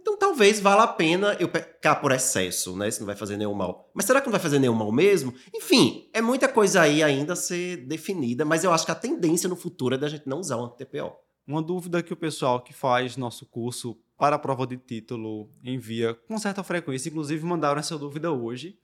Então 0.00 0.16
talvez 0.18 0.60
valha 0.60 0.82
a 0.82 0.88
pena 0.88 1.36
eu 1.38 1.48
pecar 1.48 2.00
por 2.00 2.10
excesso, 2.12 2.76
né? 2.76 2.90
Se 2.90 3.00
não 3.00 3.06
vai 3.06 3.14
fazer 3.14 3.36
nenhum 3.36 3.54
mal. 3.54 3.90
Mas 3.94 4.06
será 4.06 4.20
que 4.20 4.26
não 4.26 4.32
vai 4.32 4.40
fazer 4.40 4.58
nenhum 4.58 4.74
mal 4.74 4.90
mesmo? 4.90 5.34
Enfim, 5.54 6.08
é 6.12 6.22
muita 6.22 6.48
coisa 6.48 6.82
aí 6.82 7.02
ainda 7.02 7.34
a 7.34 7.36
ser 7.36 7.76
definida, 7.86 8.44
mas 8.44 8.64
eu 8.64 8.72
acho 8.72 8.84
que 8.84 8.90
a 8.90 8.94
tendência 8.94 9.48
no 9.48 9.56
futuro 9.56 9.94
é 9.94 9.98
da 9.98 10.08
gente 10.08 10.26
não 10.26 10.40
usar 10.40 10.56
o 10.56 10.64
anti-TPO. 10.64 11.12
Uma 11.46 11.62
dúvida 11.62 12.02
que 12.02 12.12
o 12.12 12.16
pessoal 12.16 12.62
que 12.62 12.72
faz 12.72 13.16
nosso 13.16 13.44
curso 13.46 13.98
para 14.16 14.36
a 14.36 14.38
prova 14.38 14.66
de 14.66 14.76
título 14.76 15.50
envia 15.62 16.14
com 16.14 16.38
certa 16.38 16.62
frequência, 16.62 17.08
inclusive 17.08 17.44
mandaram 17.44 17.80
essa 17.80 17.98
dúvida 17.98 18.30
hoje, 18.30 18.78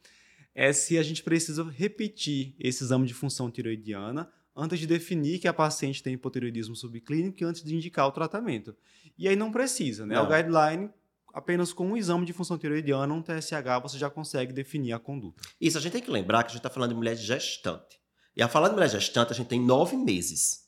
é 0.54 0.72
se 0.72 0.98
a 0.98 1.02
gente 1.02 1.22
precisa 1.22 1.62
repetir 1.64 2.54
esse 2.58 2.82
exame 2.82 3.06
de 3.06 3.14
função 3.14 3.50
tiroidiana 3.50 4.30
antes 4.56 4.78
de 4.78 4.86
definir 4.86 5.38
que 5.38 5.46
a 5.46 5.52
paciente 5.52 6.02
tem 6.02 6.14
hipotiroidismo 6.14 6.74
subclínico 6.74 7.42
e 7.42 7.44
antes 7.44 7.62
de 7.62 7.74
indicar 7.74 8.08
o 8.08 8.12
tratamento. 8.12 8.74
E 9.18 9.28
aí 9.28 9.36
não 9.36 9.52
precisa, 9.52 10.06
né? 10.06 10.14
Não. 10.14 10.24
O 10.24 10.28
guideline 10.28 10.90
apenas 11.36 11.70
com 11.70 11.86
um 11.88 11.96
exame 11.98 12.24
de 12.24 12.32
função 12.32 12.56
tiroidiana, 12.56 13.12
um 13.12 13.20
TSH, 13.20 13.82
você 13.82 13.98
já 13.98 14.08
consegue 14.08 14.54
definir 14.54 14.94
a 14.94 14.98
conduta. 14.98 15.42
Isso, 15.60 15.76
a 15.76 15.80
gente 15.82 15.92
tem 15.92 16.00
que 16.00 16.10
lembrar 16.10 16.42
que 16.42 16.48
a 16.48 16.52
gente 16.52 16.60
está 16.60 16.70
falando 16.70 16.88
de 16.88 16.96
mulher 16.96 17.14
gestante. 17.14 18.00
E 18.34 18.42
a 18.42 18.48
falar 18.48 18.68
de 18.68 18.74
mulher 18.74 18.88
gestante, 18.88 19.34
a 19.34 19.36
gente 19.36 19.46
tem 19.46 19.60
nove 19.60 19.98
meses 19.98 20.60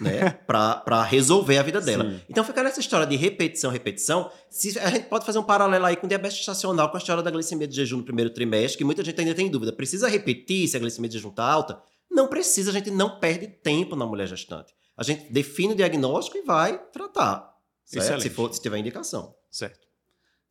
né, 0.00 0.30
para 0.44 1.04
resolver 1.04 1.58
a 1.58 1.62
vida 1.62 1.80
dela. 1.80 2.10
Sim. 2.10 2.20
Então, 2.28 2.42
fica 2.42 2.60
nessa 2.60 2.80
história 2.80 3.06
de 3.06 3.14
repetição, 3.14 3.70
repetição. 3.70 4.28
Se, 4.50 4.76
a 4.80 4.90
gente 4.90 5.06
pode 5.06 5.24
fazer 5.24 5.38
um 5.38 5.44
paralelo 5.44 5.86
aí 5.86 5.94
com 5.94 6.08
diabetes 6.08 6.40
estacional, 6.40 6.90
com 6.90 6.96
a 6.96 6.98
história 6.98 7.22
da 7.22 7.30
glicemia 7.30 7.68
de 7.68 7.76
jejum 7.76 7.98
no 7.98 8.04
primeiro 8.04 8.30
trimestre, 8.30 8.78
que 8.78 8.84
muita 8.84 9.04
gente 9.04 9.20
ainda 9.20 9.34
tem 9.34 9.48
dúvida. 9.48 9.72
Precisa 9.72 10.08
repetir 10.08 10.66
se 10.66 10.76
a 10.76 10.80
glicemia 10.80 11.08
de 11.08 11.18
jejum 11.18 11.30
está 11.30 11.44
alta? 11.48 11.80
Não 12.10 12.26
precisa, 12.26 12.70
a 12.70 12.74
gente 12.74 12.90
não 12.90 13.20
perde 13.20 13.46
tempo 13.46 13.94
na 13.94 14.04
mulher 14.04 14.26
gestante. 14.26 14.74
A 14.96 15.04
gente 15.04 15.32
define 15.32 15.74
o 15.74 15.76
diagnóstico 15.76 16.36
e 16.36 16.42
vai 16.42 16.78
tratar. 16.90 17.54
Se, 17.84 18.28
for, 18.30 18.52
se 18.52 18.60
tiver 18.60 18.78
indicação. 18.78 19.32
Certo. 19.52 19.85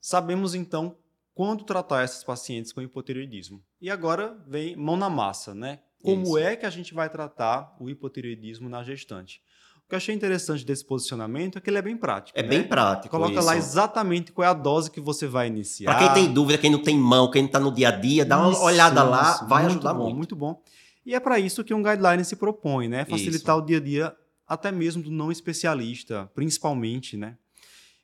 Sabemos 0.05 0.53
então 0.53 0.95
quando 1.33 1.63
tratar 1.63 2.03
essas 2.03 2.23
pacientes 2.23 2.71
com 2.71 2.79
hipotireoidismo. 2.79 3.59
E 3.81 3.89
agora 3.89 4.37
vem 4.47 4.75
mão 4.75 4.95
na 4.95 5.09
massa, 5.09 5.55
né? 5.55 5.79
Como 6.03 6.21
Isso. 6.21 6.37
é 6.37 6.55
que 6.55 6.63
a 6.63 6.69
gente 6.69 6.93
vai 6.93 7.09
tratar 7.09 7.75
o 7.79 7.89
hipotireoidismo 7.89 8.69
na 8.69 8.83
gestante? 8.83 9.41
O 9.77 9.89
que 9.89 9.95
eu 9.95 9.97
achei 9.97 10.13
interessante 10.13 10.63
desse 10.63 10.85
posicionamento 10.85 11.57
é 11.57 11.61
que 11.61 11.71
ele 11.71 11.79
é 11.79 11.81
bem 11.81 11.97
prático. 11.97 12.37
É 12.37 12.43
né? 12.43 12.49
bem 12.49 12.63
prático. 12.63 13.09
Coloca 13.09 13.33
isso. 13.33 13.43
lá 13.43 13.57
exatamente 13.57 14.31
qual 14.31 14.45
é 14.45 14.51
a 14.51 14.53
dose 14.53 14.91
que 14.91 15.01
você 15.01 15.25
vai 15.25 15.47
iniciar. 15.47 15.97
Para 15.97 16.13
quem 16.13 16.23
tem 16.23 16.31
dúvida, 16.31 16.59
quem 16.59 16.69
não 16.69 16.83
tem 16.83 16.99
mão, 16.99 17.31
quem 17.31 17.41
não 17.41 17.47
está 17.47 17.59
no 17.59 17.73
dia 17.73 17.87
a 17.87 17.91
dia, 17.91 18.23
dá 18.23 18.37
uma 18.37 18.51
isso, 18.51 18.61
olhada 18.61 19.01
lá, 19.01 19.43
vai 19.47 19.63
muito 19.63 19.71
ajudar 19.71 19.93
bom, 19.95 20.03
muito. 20.03 20.17
Muito 20.17 20.35
bom. 20.35 20.61
E 21.03 21.15
é 21.15 21.19
para 21.19 21.39
isso 21.39 21.63
que 21.63 21.73
um 21.73 21.81
guideline 21.81 22.23
se 22.23 22.35
propõe, 22.35 22.87
né? 22.87 23.05
Facilitar 23.05 23.55
isso. 23.55 23.63
o 23.63 23.65
dia 23.65 23.77
a 23.77 23.81
dia 23.81 24.15
até 24.47 24.71
mesmo 24.71 25.01
do 25.01 25.09
não 25.09 25.31
especialista, 25.31 26.29
principalmente, 26.35 27.17
né? 27.17 27.39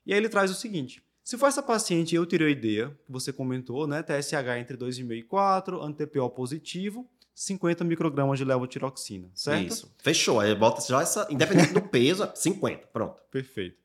E 0.04 0.12
aí 0.12 0.18
ele 0.18 0.30
traz 0.30 0.50
o 0.50 0.56
seguinte: 0.56 1.00
se 1.32 1.38
for 1.38 1.46
essa 1.46 1.64
paciente 1.64 2.14
eutireoidea, 2.14 2.90
que 3.06 3.10
você 3.10 3.32
comentou, 3.32 3.88
né, 3.88 4.04
TSH 4.04 4.60
entre 4.60 4.76
2,5 4.76 5.14
e 5.14 5.24
4, 5.24 5.82
anti-TPO 5.82 6.30
positivo, 6.32 7.10
50 7.34 7.86
microgramas 7.86 8.38
de 8.38 8.44
levotiroxina, 8.44 9.32
certo? 9.34 9.72
Isso. 9.72 9.96
Fechou. 10.00 10.42
Aí 10.42 10.54
bota 10.54 10.82
já 10.86 11.02
essa, 11.02 11.26
independente 11.30 11.72
do 11.72 11.82
peso, 11.84 12.30
50, 12.36 12.88
pronto. 12.88 13.24
Perfeito. 13.32 13.78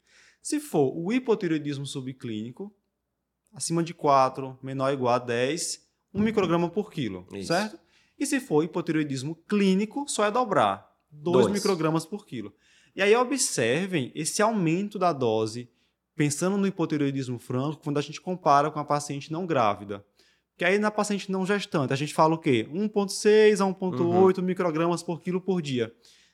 Se 0.42 0.58
for 0.58 0.92
o 0.92 1.12
hipotireoidismo 1.12 1.86
subclínico, 1.86 2.74
acima 3.54 3.80
de 3.80 3.94
4, 3.94 4.58
menor 4.60 4.88
ou 4.88 4.94
igual 4.94 5.14
a 5.14 5.18
10, 5.20 5.86
1 6.12 6.20
micrograma 6.20 6.68
por 6.68 6.90
quilo, 6.90 7.28
Isso. 7.32 7.46
certo? 7.46 7.78
E 8.18 8.26
se 8.26 8.40
for 8.40 8.64
hipotireoidismo 8.64 9.36
clínico, 9.46 10.04
só 10.08 10.24
é 10.24 10.32
dobrar, 10.32 10.92
2 11.12 11.46
microgramas 11.52 12.04
por 12.04 12.26
quilo. 12.26 12.52
E 12.96 13.00
aí 13.00 13.14
observem 13.14 14.10
esse 14.16 14.42
aumento 14.42 14.98
da 14.98 15.12
dose 15.12 15.70
pensando 16.16 16.56
no 16.56 16.66
hipotireoidismo 16.66 17.38
franco, 17.38 17.82
quando 17.84 17.98
a 17.98 18.02
gente 18.02 18.20
compara 18.20 18.70
com 18.70 18.80
a 18.80 18.84
paciente 18.84 19.30
não 19.30 19.46
grávida. 19.46 20.04
Que 20.56 20.64
aí 20.64 20.78
na 20.78 20.90
paciente 20.90 21.30
não 21.30 21.44
gestante, 21.44 21.92
a 21.92 21.96
gente 21.96 22.14
fala 22.14 22.34
o 22.34 22.38
quê? 22.38 22.66
1,6 22.72 23.60
a 23.60 23.70
1,8 23.70 24.38
uhum. 24.38 24.44
microgramas 24.44 25.02
por 25.02 25.20
quilo 25.20 25.40
por 25.40 25.60
dia. 25.60 25.92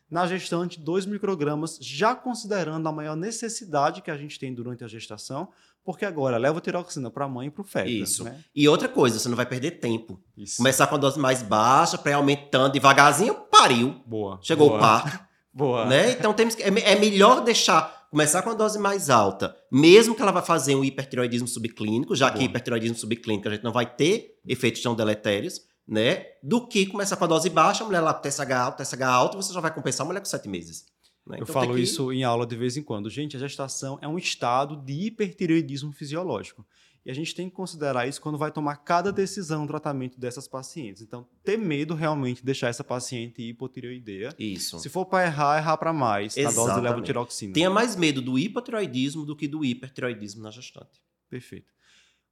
Na 0.09 0.27
gestante, 0.27 0.79
2 0.79 1.07
microgramas, 1.07 1.79
já 1.81 2.15
considerando 2.15 2.87
a 2.87 2.93
maior 2.93 3.17
necessidade 3.17 4.01
que 4.01 4.11
a 4.11 4.17
gente 4.17 4.39
tem 4.39 4.55
durante 4.55 4.85
a 4.85 4.87
gestação, 4.87 5.49
porque 5.85 6.05
agora 6.05 6.37
leva 6.37 6.61
tiroxina 6.61 7.11
para 7.11 7.25
a 7.25 7.29
mãe 7.29 7.49
e 7.49 7.51
para 7.51 7.63
o 7.63 7.65
feto. 7.65 7.89
Isso. 7.89 8.23
Né? 8.23 8.39
E 8.55 8.69
outra 8.69 8.89
coisa, 8.89 9.19
você 9.19 9.29
não 9.29 9.37
vai 9.37 9.47
perder 9.47 9.73
tempo. 9.73 10.21
Isso. 10.37 10.59
Começar 10.59 10.87
com 10.87 10.95
a 10.95 10.99
dose 10.99 11.19
mais 11.19 11.43
baixa, 11.43 11.99
para 11.99 12.13
ir 12.13 12.15
aumentando 12.15 12.73
devagarzinho, 12.73 13.35
pariu. 13.51 14.01
Boa. 14.07 14.39
Chegou 14.43 14.69
boa. 14.69 14.79
o 14.79 14.81
parto. 14.81 15.19
boa. 15.53 15.87
Né? 15.87 16.13
Então 16.13 16.33
temos 16.33 16.55
que, 16.55 16.63
é, 16.63 16.69
é 16.69 17.01
melhor 17.01 17.41
deixar 17.41 18.02
começar 18.13 18.43
com 18.43 18.51
a 18.51 18.55
dose 18.55 18.79
mais 18.79 19.09
alta, 19.09 19.57
mesmo 19.71 20.15
que 20.15 20.21
ela 20.21 20.31
vá 20.31 20.43
fazer 20.43 20.75
um 20.75 20.85
hipertiroidismo 20.85 21.49
subclínico, 21.49 22.15
já 22.15 22.29
Boa. 22.29 22.39
que 22.39 22.45
hipertiroidismo 22.45 22.95
subclínico 22.95 23.49
a 23.49 23.53
gente 23.53 23.65
não 23.65 23.73
vai 23.73 23.87
ter 23.87 24.39
efeitos 24.47 24.83
tão 24.83 24.95
deletérios, 24.95 25.63
né? 25.89 26.27
Do 26.43 26.69
que 26.69 26.85
começar 26.85 27.17
com 27.17 27.25
a 27.25 27.27
dose 27.27 27.49
baixa, 27.49 27.83
a 27.83 27.87
mulher 27.87 28.01
lá 28.01 28.13
com 28.13 28.21
TSH 28.21 28.53
alto, 28.53 28.83
TSH 28.83 29.03
alto, 29.03 29.37
você 29.39 29.55
já 29.55 29.61
vai 29.61 29.75
compensar 29.75 30.05
a 30.05 30.09
mulher 30.09 30.21
com 30.21 30.27
sete 30.27 30.47
meses. 30.47 30.85
Né? 31.27 31.39
Eu 31.39 31.45
então, 31.45 31.55
falo 31.55 31.75
que... 31.75 31.81
isso 31.81 32.13
em 32.13 32.23
aula 32.23 32.47
de 32.47 32.55
vez 32.55 32.77
em 32.77 32.83
quando. 32.83 33.09
Gente, 33.09 33.35
a 33.35 33.41
gestação 33.41 33.99
é 34.03 34.07
um 34.07 34.19
estado 34.19 34.77
de 34.77 34.93
hipertireoidismo 35.07 35.91
fisiológico. 35.91 36.67
E 37.05 37.11
a 37.11 37.15
gente 37.15 37.35
tem 37.35 37.49
que 37.49 37.57
considerar 37.57 38.07
isso 38.07 38.21
quando 38.21 38.39
vai 38.39 38.53
tomar 38.53 38.77
cada 38.77 39.11
decisão 39.11 39.63
no 39.63 39.67
tratamento 39.67 40.21
dessas 40.21 40.47
pacientes. 40.47 41.03
Então, 41.03 41.27
ter 41.43 41.57
medo 41.57 41.95
realmente 41.95 42.39
de 42.39 42.45
deixar 42.45 42.69
essa 42.69 42.85
paciente 42.85 43.43
hipotireoideia. 43.43 44.33
Isso. 44.39 44.79
Se 44.79 44.89
for 44.89 45.05
para 45.07 45.27
errar, 45.27 45.59
errar 45.59 45.77
para 45.77 45.93
mais. 45.93 46.37
Exatamente. 46.37 46.61
A 46.61 46.63
dose 46.63 46.81
de 46.81 46.89
levotiroxina. 46.89 47.53
Tenha 47.55 47.71
mais 47.71 47.97
medo 47.97 48.23
do 48.23 48.39
hipotireoidismo 48.39 49.27
do 49.27 49.35
que 49.35 49.49
do 49.49 49.65
hipertireoidismo 49.65 50.43
na 50.43 50.51
gestante. 50.53 51.03
Perfeito. 51.29 51.73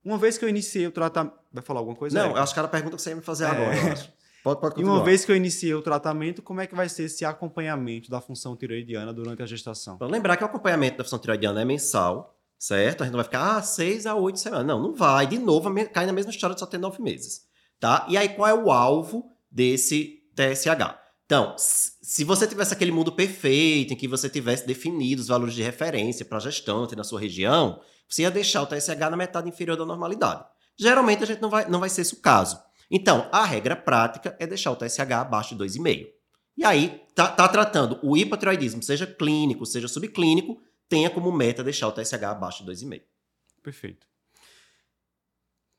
Uma 0.05 0.17
vez 0.17 0.39
que 0.39 0.45
eu 0.45 0.49
iniciei 0.49 0.87
o 0.87 0.93
tratamento. 0.93 1.35
Vai 1.53 1.65
falar 1.65 1.81
alguma 1.81 1.97
coisa? 1.97 2.17
Não, 2.23 2.37
acho 2.37 2.55
que 2.55 2.61
era 2.61 2.69
a 2.69 2.71
pergunta 2.71 2.97
que 2.97 3.03
você 3.03 3.11
ia 3.11 3.17
me 3.17 3.23
fazer 3.23 3.45
é. 3.45 3.49
agora. 3.49 4.21
Pode, 4.43 4.61
pode 4.61 4.81
E 4.81 4.85
uma 4.85 5.05
vez 5.05 5.25
que 5.25 5.31
eu 5.31 5.37
iniciei 5.37 5.75
o 5.75 5.83
tratamento, 5.83 6.41
como 6.41 6.61
é 6.61 6.67
que 6.67 6.75
vai 6.75 6.89
ser 6.89 7.05
esse 7.05 7.25
acompanhamento 7.25 8.11
da 8.11 8.21
função 8.21 8.57
tiroidiana 8.57 9.13
durante 9.13 9.43
a 9.43 9.47
gestação? 9.47 9.99
Para 9.99 10.07
lembrar 10.07 10.37
que 10.37 10.43
o 10.43 10.47
acompanhamento 10.47 10.97
da 10.97 11.05
função 11.05 11.19
tiroidiana 11.19 11.61
é 11.61 11.65
mensal 11.65 12.40
certo? 12.61 13.01
A 13.01 13.05
gente 13.07 13.13
não 13.13 13.19
vai 13.19 13.25
ficar, 13.25 13.57
ah, 13.57 13.63
seis 13.63 14.05
a 14.05 14.15
oito 14.15 14.39
semanas. 14.39 14.67
Não, 14.67 14.81
não 14.81 14.95
vai. 14.95 15.27
De 15.27 15.39
novo, 15.39 15.73
cai 15.87 16.05
na 16.05 16.13
mesma 16.13 16.31
história 16.31 16.55
de 16.55 16.61
só 16.61 16.67
ter 16.67 16.77
nove 16.77 17.03
meses, 17.03 17.47
tá? 17.81 18.07
E 18.09 18.19
aí, 18.19 18.29
qual 18.29 18.47
é 18.47 18.55
o 18.55 18.71
alvo 18.71 19.33
desse 19.51 20.23
TSH? 20.37 21.01
Então, 21.25 21.55
se 21.57 22.23
você 22.23 22.47
tivesse 22.47 22.75
aquele 22.75 22.93
mundo 22.93 23.13
perfeito, 23.13 23.95
em 23.95 23.97
que 23.97 24.07
você 24.07 24.29
tivesse 24.29 24.67
definido 24.67 25.23
os 25.23 25.29
valores 25.29 25.55
de 25.55 25.63
referência 25.63 26.25
para 26.25 26.39
gestante 26.39 26.95
na 26.95 27.05
sua 27.05 27.21
região, 27.21 27.81
você 28.07 28.23
ia 28.23 28.31
deixar 28.31 28.63
o 28.63 28.67
TSH 28.67 28.99
na 29.11 29.17
metade 29.17 29.49
inferior 29.49 29.77
da 29.77 29.87
normalidade. 29.87 30.45
Geralmente, 30.77 31.23
a 31.23 31.27
gente 31.27 31.41
não 31.41 31.49
vai, 31.49 31.67
não 31.69 31.81
vai 31.81 31.89
ser 31.89 32.03
esse 32.03 32.15
o 32.15 32.21
caso. 32.21 32.61
Então, 32.91 33.29
a 33.33 33.45
regra 33.45 33.77
prática 33.77 34.37
é 34.39 34.47
deixar 34.47 34.73
o 34.73 34.77
TSH 34.77 35.13
abaixo 35.13 35.57
de 35.57 35.65
2,5. 35.65 36.09
E 36.59 36.65
aí, 36.65 37.01
tá, 37.15 37.29
tá 37.29 37.49
tratando 37.49 37.99
o 38.03 38.17
hipotiroidismo, 38.17 38.83
seja 38.83 39.07
clínico, 39.07 39.65
seja 39.65 39.89
subclínico, 39.89 40.61
tenha 40.91 41.09
como 41.09 41.31
meta 41.31 41.63
deixar 41.63 41.87
o 41.87 41.93
TSH 41.93 42.25
abaixo 42.25 42.65
de 42.65 42.73
2,5. 42.73 43.03
Perfeito. 43.63 44.07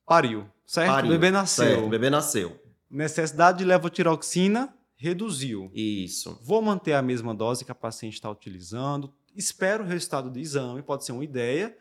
Pariu, 0.06 0.50
certo? 0.66 0.94
Pariu, 0.94 1.10
o 1.10 1.14
bebê 1.14 1.30
nasceu. 1.30 1.66
Certo, 1.66 1.86
o 1.86 1.90
bebê 1.90 2.10
nasceu. 2.10 2.60
Necessidade 2.90 3.60
de 3.60 3.66
levotiroxina 3.66 4.74
reduziu. 4.96 5.70
Isso. 5.74 6.40
Vou 6.42 6.62
manter 6.62 6.94
a 6.94 7.02
mesma 7.02 7.36
dose 7.36 7.66
que 7.66 7.72
a 7.72 7.76
paciente 7.76 8.14
está 8.14 8.30
utilizando. 8.30 9.14
Espero 9.36 9.84
o 9.84 9.88
resultado 9.88 10.30
do 10.30 10.40
exame, 10.40 10.82
pode 10.82 11.06
ser 11.06 11.12
uma 11.12 11.24
ideia. 11.24 11.78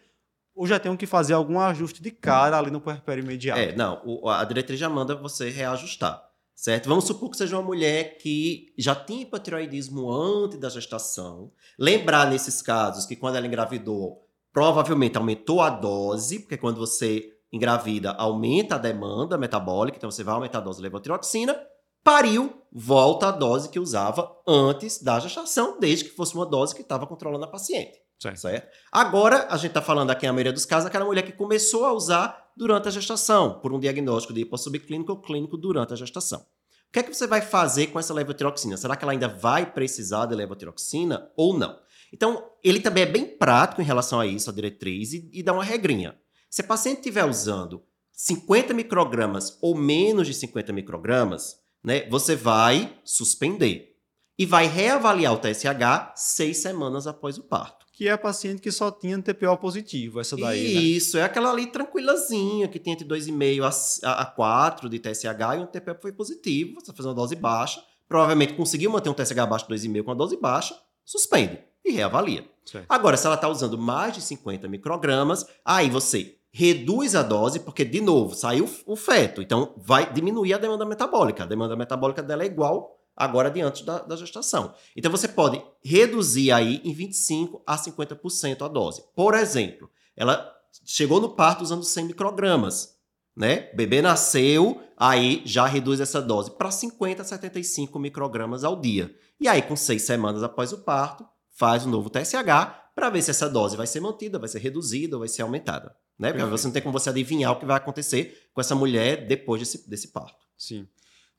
Ou 0.55 0.67
já 0.67 0.79
tenho 0.79 0.97
que 0.97 1.07
fazer 1.07 1.33
algum 1.33 1.59
ajuste 1.61 2.03
de 2.03 2.11
cara 2.11 2.59
ali 2.59 2.71
no 2.71 2.81
puerpério 2.81 3.23
imediato? 3.23 3.61
É, 3.61 3.75
não. 3.75 4.03
a 4.29 4.45
diretriz 4.45 4.79
já 4.79 4.89
manda 4.89 5.15
você 5.15 5.51
reajustar 5.51 6.30
certo? 6.61 6.91
Vamos 6.91 7.07
supor 7.07 7.31
que 7.31 7.39
seja 7.39 7.57
uma 7.57 7.65
mulher 7.65 8.19
que 8.19 8.67
já 8.77 8.95
tinha 8.95 9.23
hipotiroidismo 9.23 10.13
antes 10.13 10.61
da 10.61 10.69
gestação. 10.69 11.51
Lembrar 11.79 12.29
nesses 12.29 12.61
casos 12.61 13.07
que 13.07 13.17
quando 13.17 13.37
ela 13.37 13.47
engravidou, 13.47 14.29
provavelmente 14.53 15.17
aumentou 15.17 15.63
a 15.63 15.71
dose, 15.71 16.41
porque 16.41 16.59
quando 16.59 16.77
você 16.77 17.33
engravida, 17.51 18.11
aumenta 18.11 18.75
a 18.75 18.79
demanda 18.79 19.39
metabólica, 19.39 19.97
então 19.97 20.11
você 20.11 20.23
vai 20.23 20.35
aumentar 20.35 20.59
a 20.59 20.61
dose 20.61 20.77
de 20.77 20.83
levotiroxina. 20.83 21.59
Pariu, 22.05 22.63
volta 22.71 23.29
a 23.29 23.31
dose 23.31 23.71
que 23.71 23.81
usava 23.81 24.31
antes 24.47 25.03
da 25.03 25.19
gestação, 25.19 25.81
desde 25.81 26.05
que 26.05 26.11
fosse 26.11 26.35
uma 26.35 26.45
dose 26.45 26.75
que 26.75 26.83
estava 26.83 27.07
controlando 27.07 27.47
a 27.47 27.49
paciente. 27.49 27.99
Certo. 28.21 28.39
certo? 28.39 28.69
Agora, 28.93 29.47
a 29.49 29.57
gente 29.57 29.69
está 29.69 29.81
falando 29.81 30.11
aqui, 30.11 30.27
na 30.27 30.33
maioria 30.33 30.53
dos 30.53 30.67
casos, 30.67 30.87
aquela 30.87 31.07
mulher 31.07 31.23
que 31.23 31.33
começou 31.33 31.87
a 31.87 31.93
usar 31.93 32.53
durante 32.55 32.89
a 32.89 32.91
gestação, 32.91 33.59
por 33.61 33.73
um 33.73 33.81
diagnóstico 33.81 34.35
de 34.35 34.43
hipossubclínico 34.43 35.13
ou 35.13 35.21
clínico 35.21 35.57
durante 35.57 35.95
a 35.95 35.97
gestação. 35.97 36.41
O 36.41 36.93
que 36.93 36.99
é 36.99 37.03
que 37.03 37.15
você 37.15 37.27
vai 37.27 37.41
fazer 37.41 37.87
com 37.87 37.99
essa 37.99 38.13
levotiroxina? 38.13 38.77
Será 38.77 38.95
que 38.95 39.05
ela 39.05 39.13
ainda 39.13 39.29
vai 39.29 39.65
precisar 39.65 40.27
de 40.27 40.35
levotiroxina 40.35 41.31
ou 41.37 41.57
não? 41.57 41.79
Então, 42.13 42.51
ele 42.63 42.81
também 42.81 43.05
é 43.05 43.07
bem 43.07 43.25
prático 43.25 43.81
em 43.81 43.85
relação 43.85 44.21
a 44.21 44.27
isso, 44.27 44.51
a 44.51 44.53
diretriz, 44.53 45.13
e, 45.13 45.31
e 45.33 45.43
dá 45.43 45.53
uma 45.53 45.65
regrinha. 45.65 46.19
Se 46.51 46.61
a 46.61 46.65
paciente 46.65 46.99
estiver 46.99 47.25
usando 47.25 47.83
50 48.13 48.75
microgramas 48.75 49.57
ou 49.63 49.75
menos 49.75 50.27
de 50.27 50.35
50 50.35 50.73
microgramas, 50.73 51.59
né, 51.83 52.07
você 52.11 52.37
vai 52.37 52.99
suspender 53.05 53.97
e 54.37 54.45
vai 54.45 54.67
reavaliar 54.67 55.33
o 55.33 55.39
TSH 55.39 56.13
seis 56.17 56.59
semanas 56.59 57.07
após 57.07 57.39
o 57.39 57.45
parto. 57.45 57.87
Que 58.01 58.09
é 58.09 58.13
a 58.13 58.17
paciente 58.17 58.63
que 58.63 58.73
só 58.73 58.91
tinha 58.91 59.21
TPO 59.21 59.59
positivo, 59.59 60.21
essa 60.21 60.35
daí, 60.35 60.75
né? 60.75 60.81
Isso, 60.81 61.19
é 61.19 61.23
aquela 61.23 61.51
ali 61.51 61.67
tranquilazinha, 61.67 62.67
que 62.67 62.79
tem 62.79 62.95
entre 62.95 63.07
2,5 63.07 64.01
a, 64.03 64.23
a 64.23 64.25
4 64.25 64.89
de 64.89 64.99
TSH 64.99 65.27
e 65.27 65.59
um 65.59 65.67
TPO 65.67 65.97
foi 66.01 66.11
positivo, 66.11 66.81
você 66.81 66.95
faz 66.95 67.05
uma 67.05 67.13
dose 67.13 67.37
baixa, 67.37 67.85
provavelmente 68.09 68.55
conseguiu 68.55 68.91
manter 68.91 69.11
um 69.11 69.13
TSH 69.13 69.39
abaixo 69.41 69.69
de 69.69 69.75
2,5 69.75 70.03
com 70.03 70.13
a 70.13 70.15
dose 70.15 70.39
baixa, 70.39 70.75
suspende 71.05 71.59
e 71.85 71.93
reavalia. 71.93 72.47
Certo. 72.65 72.87
Agora, 72.89 73.19
se 73.19 73.27
ela 73.27 73.35
está 73.35 73.49
usando 73.49 73.77
mais 73.77 74.15
de 74.15 74.23
50 74.23 74.67
microgramas, 74.67 75.45
aí 75.63 75.91
você 75.91 76.37
reduz 76.51 77.15
a 77.15 77.23
dose, 77.23 77.61
porque, 77.61 77.85
de 77.85 78.01
novo, 78.01 78.35
saiu 78.35 78.67
o 78.87 78.97
feto, 78.97 79.43
então 79.43 79.75
vai 79.77 80.11
diminuir 80.11 80.55
a 80.55 80.59
demanda 80.59 80.87
metabólica. 80.87 81.43
A 81.43 81.47
demanda 81.47 81.77
metabólica 81.77 82.23
dela 82.23 82.45
é 82.45 82.47
igual 82.47 82.99
agora 83.21 83.51
diante 83.51 83.85
da, 83.85 83.99
da 83.99 84.17
gestação. 84.17 84.75
Então 84.97 85.11
você 85.11 85.29
pode 85.29 85.63
reduzir 85.85 86.51
aí 86.51 86.81
em 86.83 86.95
25 86.95 87.63
a 87.67 87.77
50% 87.77 88.63
a 88.63 88.69
dose. 88.69 89.05
Por 89.15 89.35
exemplo, 89.35 89.91
ela 90.17 90.51
chegou 90.87 91.21
no 91.21 91.29
parto 91.29 91.61
usando 91.61 91.85
100 91.85 92.07
microgramas, 92.07 92.97
né? 93.37 93.71
bebê 93.75 94.01
nasceu, 94.01 94.81
aí 94.97 95.43
já 95.45 95.67
reduz 95.67 96.01
essa 96.01 96.23
dose 96.23 96.51
para 96.53 96.71
50 96.71 97.21
a 97.21 97.25
75 97.25 97.99
microgramas 97.99 98.65
ao 98.65 98.81
dia. 98.81 99.15
E 99.39 99.47
aí, 99.47 99.61
com 99.61 99.77
seis 99.77 100.03
semanas 100.03 100.43
após 100.43 100.73
o 100.73 100.79
parto, 100.79 101.27
faz 101.51 101.85
um 101.85 101.91
novo 101.91 102.09
TSH 102.09 102.81
para 102.95 103.11
ver 103.11 103.21
se 103.21 103.31
essa 103.31 103.51
dose 103.51 103.77
vai 103.77 103.87
ser 103.87 104.01
mantida, 104.01 104.39
vai 104.39 104.49
ser 104.49 104.61
reduzida 104.61 105.17
ou 105.17 105.21
vai 105.21 105.29
ser 105.29 105.43
aumentada. 105.43 105.95
Né? 106.19 106.33
Porque 106.33 106.45
você 106.47 106.67
não 106.67 106.73
tem 106.73 106.83
como 106.83 106.99
você 106.99 107.11
adivinhar 107.11 107.53
o 107.53 107.59
que 107.59 107.67
vai 107.67 107.77
acontecer 107.77 108.49
com 108.55 108.63
essa 108.63 108.75
mulher 108.75 109.27
depois 109.27 109.61
desse, 109.61 109.89
desse 109.89 110.09
parto. 110.09 110.39
Sim. 110.57 110.87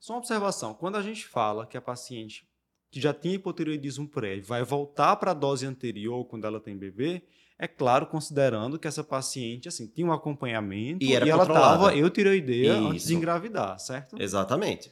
Só 0.02 0.14
uma 0.14 0.18
observação: 0.18 0.74
quando 0.74 0.96
a 0.96 1.02
gente 1.02 1.24
fala 1.24 1.64
que 1.64 1.76
a 1.76 1.80
paciente 1.80 2.44
que 2.90 3.00
já 3.00 3.14
tinha 3.14 3.36
hipotireoidismo 3.36 4.06
prévio 4.08 4.44
vai 4.44 4.62
voltar 4.64 5.14
para 5.16 5.30
a 5.30 5.34
dose 5.34 5.64
anterior 5.64 6.26
quando 6.26 6.44
ela 6.44 6.60
tem 6.60 6.76
bebê, 6.76 7.22
é 7.56 7.68
claro, 7.68 8.06
considerando 8.06 8.78
que 8.80 8.88
essa 8.88 9.04
paciente 9.04 9.68
assim 9.68 9.86
tinha 9.86 10.06
um 10.06 10.12
acompanhamento 10.12 11.04
e, 11.04 11.10
e 11.10 11.14
ela 11.14 11.44
estava 11.44 11.96
eutireoideia 11.96 12.74
Isso. 12.74 12.88
antes 12.88 13.06
de 13.06 13.14
engravidar, 13.14 13.78
certo? 13.78 14.20
Exatamente. 14.20 14.90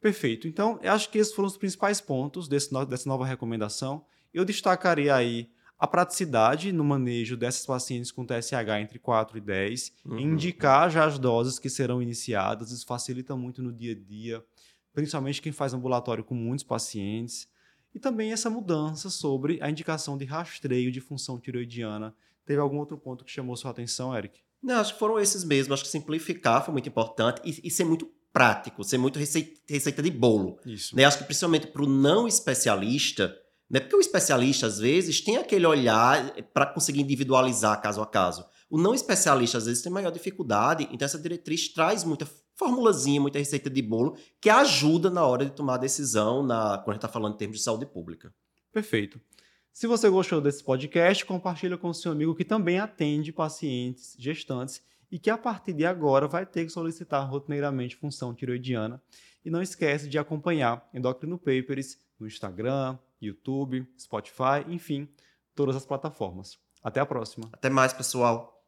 Perfeito. 0.00 0.48
Então, 0.48 0.80
eu 0.82 0.92
acho 0.92 1.08
que 1.08 1.18
esses 1.18 1.32
foram 1.32 1.46
os 1.46 1.56
principais 1.56 2.00
pontos 2.00 2.48
desse, 2.48 2.70
dessa 2.86 3.08
nova 3.08 3.24
recomendação. 3.24 4.04
Eu 4.34 4.44
destacaria 4.44 5.14
aí 5.14 5.48
a 5.80 5.86
praticidade 5.86 6.72
no 6.72 6.84
manejo 6.84 7.38
dessas 7.38 7.64
pacientes 7.64 8.12
com 8.12 8.26
TSH 8.26 8.82
entre 8.82 8.98
4 8.98 9.38
e 9.38 9.40
10, 9.40 9.92
uhum. 10.04 10.18
indicar 10.18 10.90
já 10.90 11.06
as 11.06 11.18
doses 11.18 11.58
que 11.58 11.70
serão 11.70 12.02
iniciadas, 12.02 12.70
isso 12.70 12.84
facilita 12.84 13.34
muito 13.34 13.62
no 13.62 13.72
dia 13.72 13.92
a 13.92 13.94
dia, 13.94 14.44
principalmente 14.92 15.40
quem 15.40 15.52
faz 15.52 15.72
ambulatório 15.72 16.22
com 16.22 16.34
muitos 16.34 16.64
pacientes. 16.64 17.48
E 17.94 17.98
também 17.98 18.30
essa 18.30 18.50
mudança 18.50 19.08
sobre 19.08 19.58
a 19.62 19.70
indicação 19.70 20.18
de 20.18 20.26
rastreio 20.26 20.92
de 20.92 21.00
função 21.00 21.40
tiroidiana. 21.40 22.14
Teve 22.44 22.60
algum 22.60 22.76
outro 22.76 22.98
ponto 22.98 23.24
que 23.24 23.30
chamou 23.30 23.56
sua 23.56 23.70
atenção, 23.70 24.14
Eric? 24.14 24.38
Não, 24.62 24.76
acho 24.76 24.92
que 24.92 24.98
foram 24.98 25.18
esses 25.18 25.42
mesmos. 25.44 25.72
Acho 25.72 25.84
que 25.84 25.88
simplificar 25.88 26.64
foi 26.64 26.72
muito 26.72 26.88
importante 26.88 27.40
e, 27.42 27.66
e 27.66 27.70
ser 27.70 27.84
muito 27.84 28.08
prático, 28.32 28.84
ser 28.84 28.98
muito 28.98 29.18
receita, 29.18 29.60
receita 29.68 30.02
de 30.02 30.10
bolo. 30.10 30.60
Isso. 30.64 30.94
Né? 30.94 31.04
Acho 31.04 31.18
que 31.18 31.24
principalmente 31.24 31.66
para 31.68 31.82
o 31.82 31.88
não 31.88 32.28
especialista, 32.28 33.36
né? 33.70 33.78
Porque 33.78 33.94
o 33.94 34.00
especialista, 34.00 34.66
às 34.66 34.78
vezes, 34.78 35.20
tem 35.20 35.36
aquele 35.36 35.64
olhar 35.64 36.32
para 36.52 36.66
conseguir 36.66 37.02
individualizar 37.02 37.80
caso 37.80 38.02
a 38.02 38.06
caso. 38.06 38.44
O 38.68 38.76
não 38.76 38.92
especialista, 38.92 39.58
às 39.58 39.66
vezes, 39.66 39.82
tem 39.82 39.92
maior 39.92 40.10
dificuldade, 40.10 40.88
então 40.90 41.06
essa 41.06 41.18
diretriz 41.18 41.68
traz 41.68 42.02
muita 42.02 42.26
formulazinha, 42.56 43.20
muita 43.20 43.38
receita 43.38 43.70
de 43.70 43.80
bolo, 43.80 44.16
que 44.40 44.50
ajuda 44.50 45.08
na 45.08 45.24
hora 45.24 45.44
de 45.44 45.52
tomar 45.52 45.74
a 45.74 45.78
decisão 45.78 46.42
na, 46.42 46.78
quando 46.78 46.90
a 46.90 46.92
gente 46.92 46.96
está 46.96 47.08
falando 47.08 47.34
em 47.34 47.38
termos 47.38 47.58
de 47.58 47.62
saúde 47.62 47.86
pública. 47.86 48.34
Perfeito. 48.72 49.20
Se 49.72 49.86
você 49.86 50.10
gostou 50.10 50.40
desse 50.40 50.62
podcast, 50.62 51.24
compartilha 51.24 51.78
com 51.78 51.92
seu 51.94 52.12
amigo 52.12 52.34
que 52.34 52.44
também 52.44 52.78
atende 52.78 53.32
pacientes 53.32 54.14
gestantes 54.18 54.82
e 55.10 55.18
que 55.18 55.30
a 55.30 55.38
partir 55.38 55.72
de 55.72 55.86
agora 55.86 56.28
vai 56.28 56.44
ter 56.44 56.64
que 56.64 56.70
solicitar 56.70 57.28
rotineiramente 57.28 57.96
função 57.96 58.34
tiroidiana. 58.34 59.02
E 59.44 59.48
não 59.50 59.62
esquece 59.62 60.08
de 60.08 60.18
acompanhar 60.18 60.86
Endocrino 60.92 61.38
Papers 61.38 61.98
no 62.18 62.26
Instagram, 62.26 62.98
YouTube, 63.20 63.86
Spotify, 63.98 64.64
enfim, 64.68 65.08
todas 65.54 65.76
as 65.76 65.84
plataformas. 65.84 66.58
Até 66.82 67.00
a 67.00 67.06
próxima. 67.06 67.48
Até 67.52 67.68
mais, 67.68 67.92
pessoal. 67.92 68.59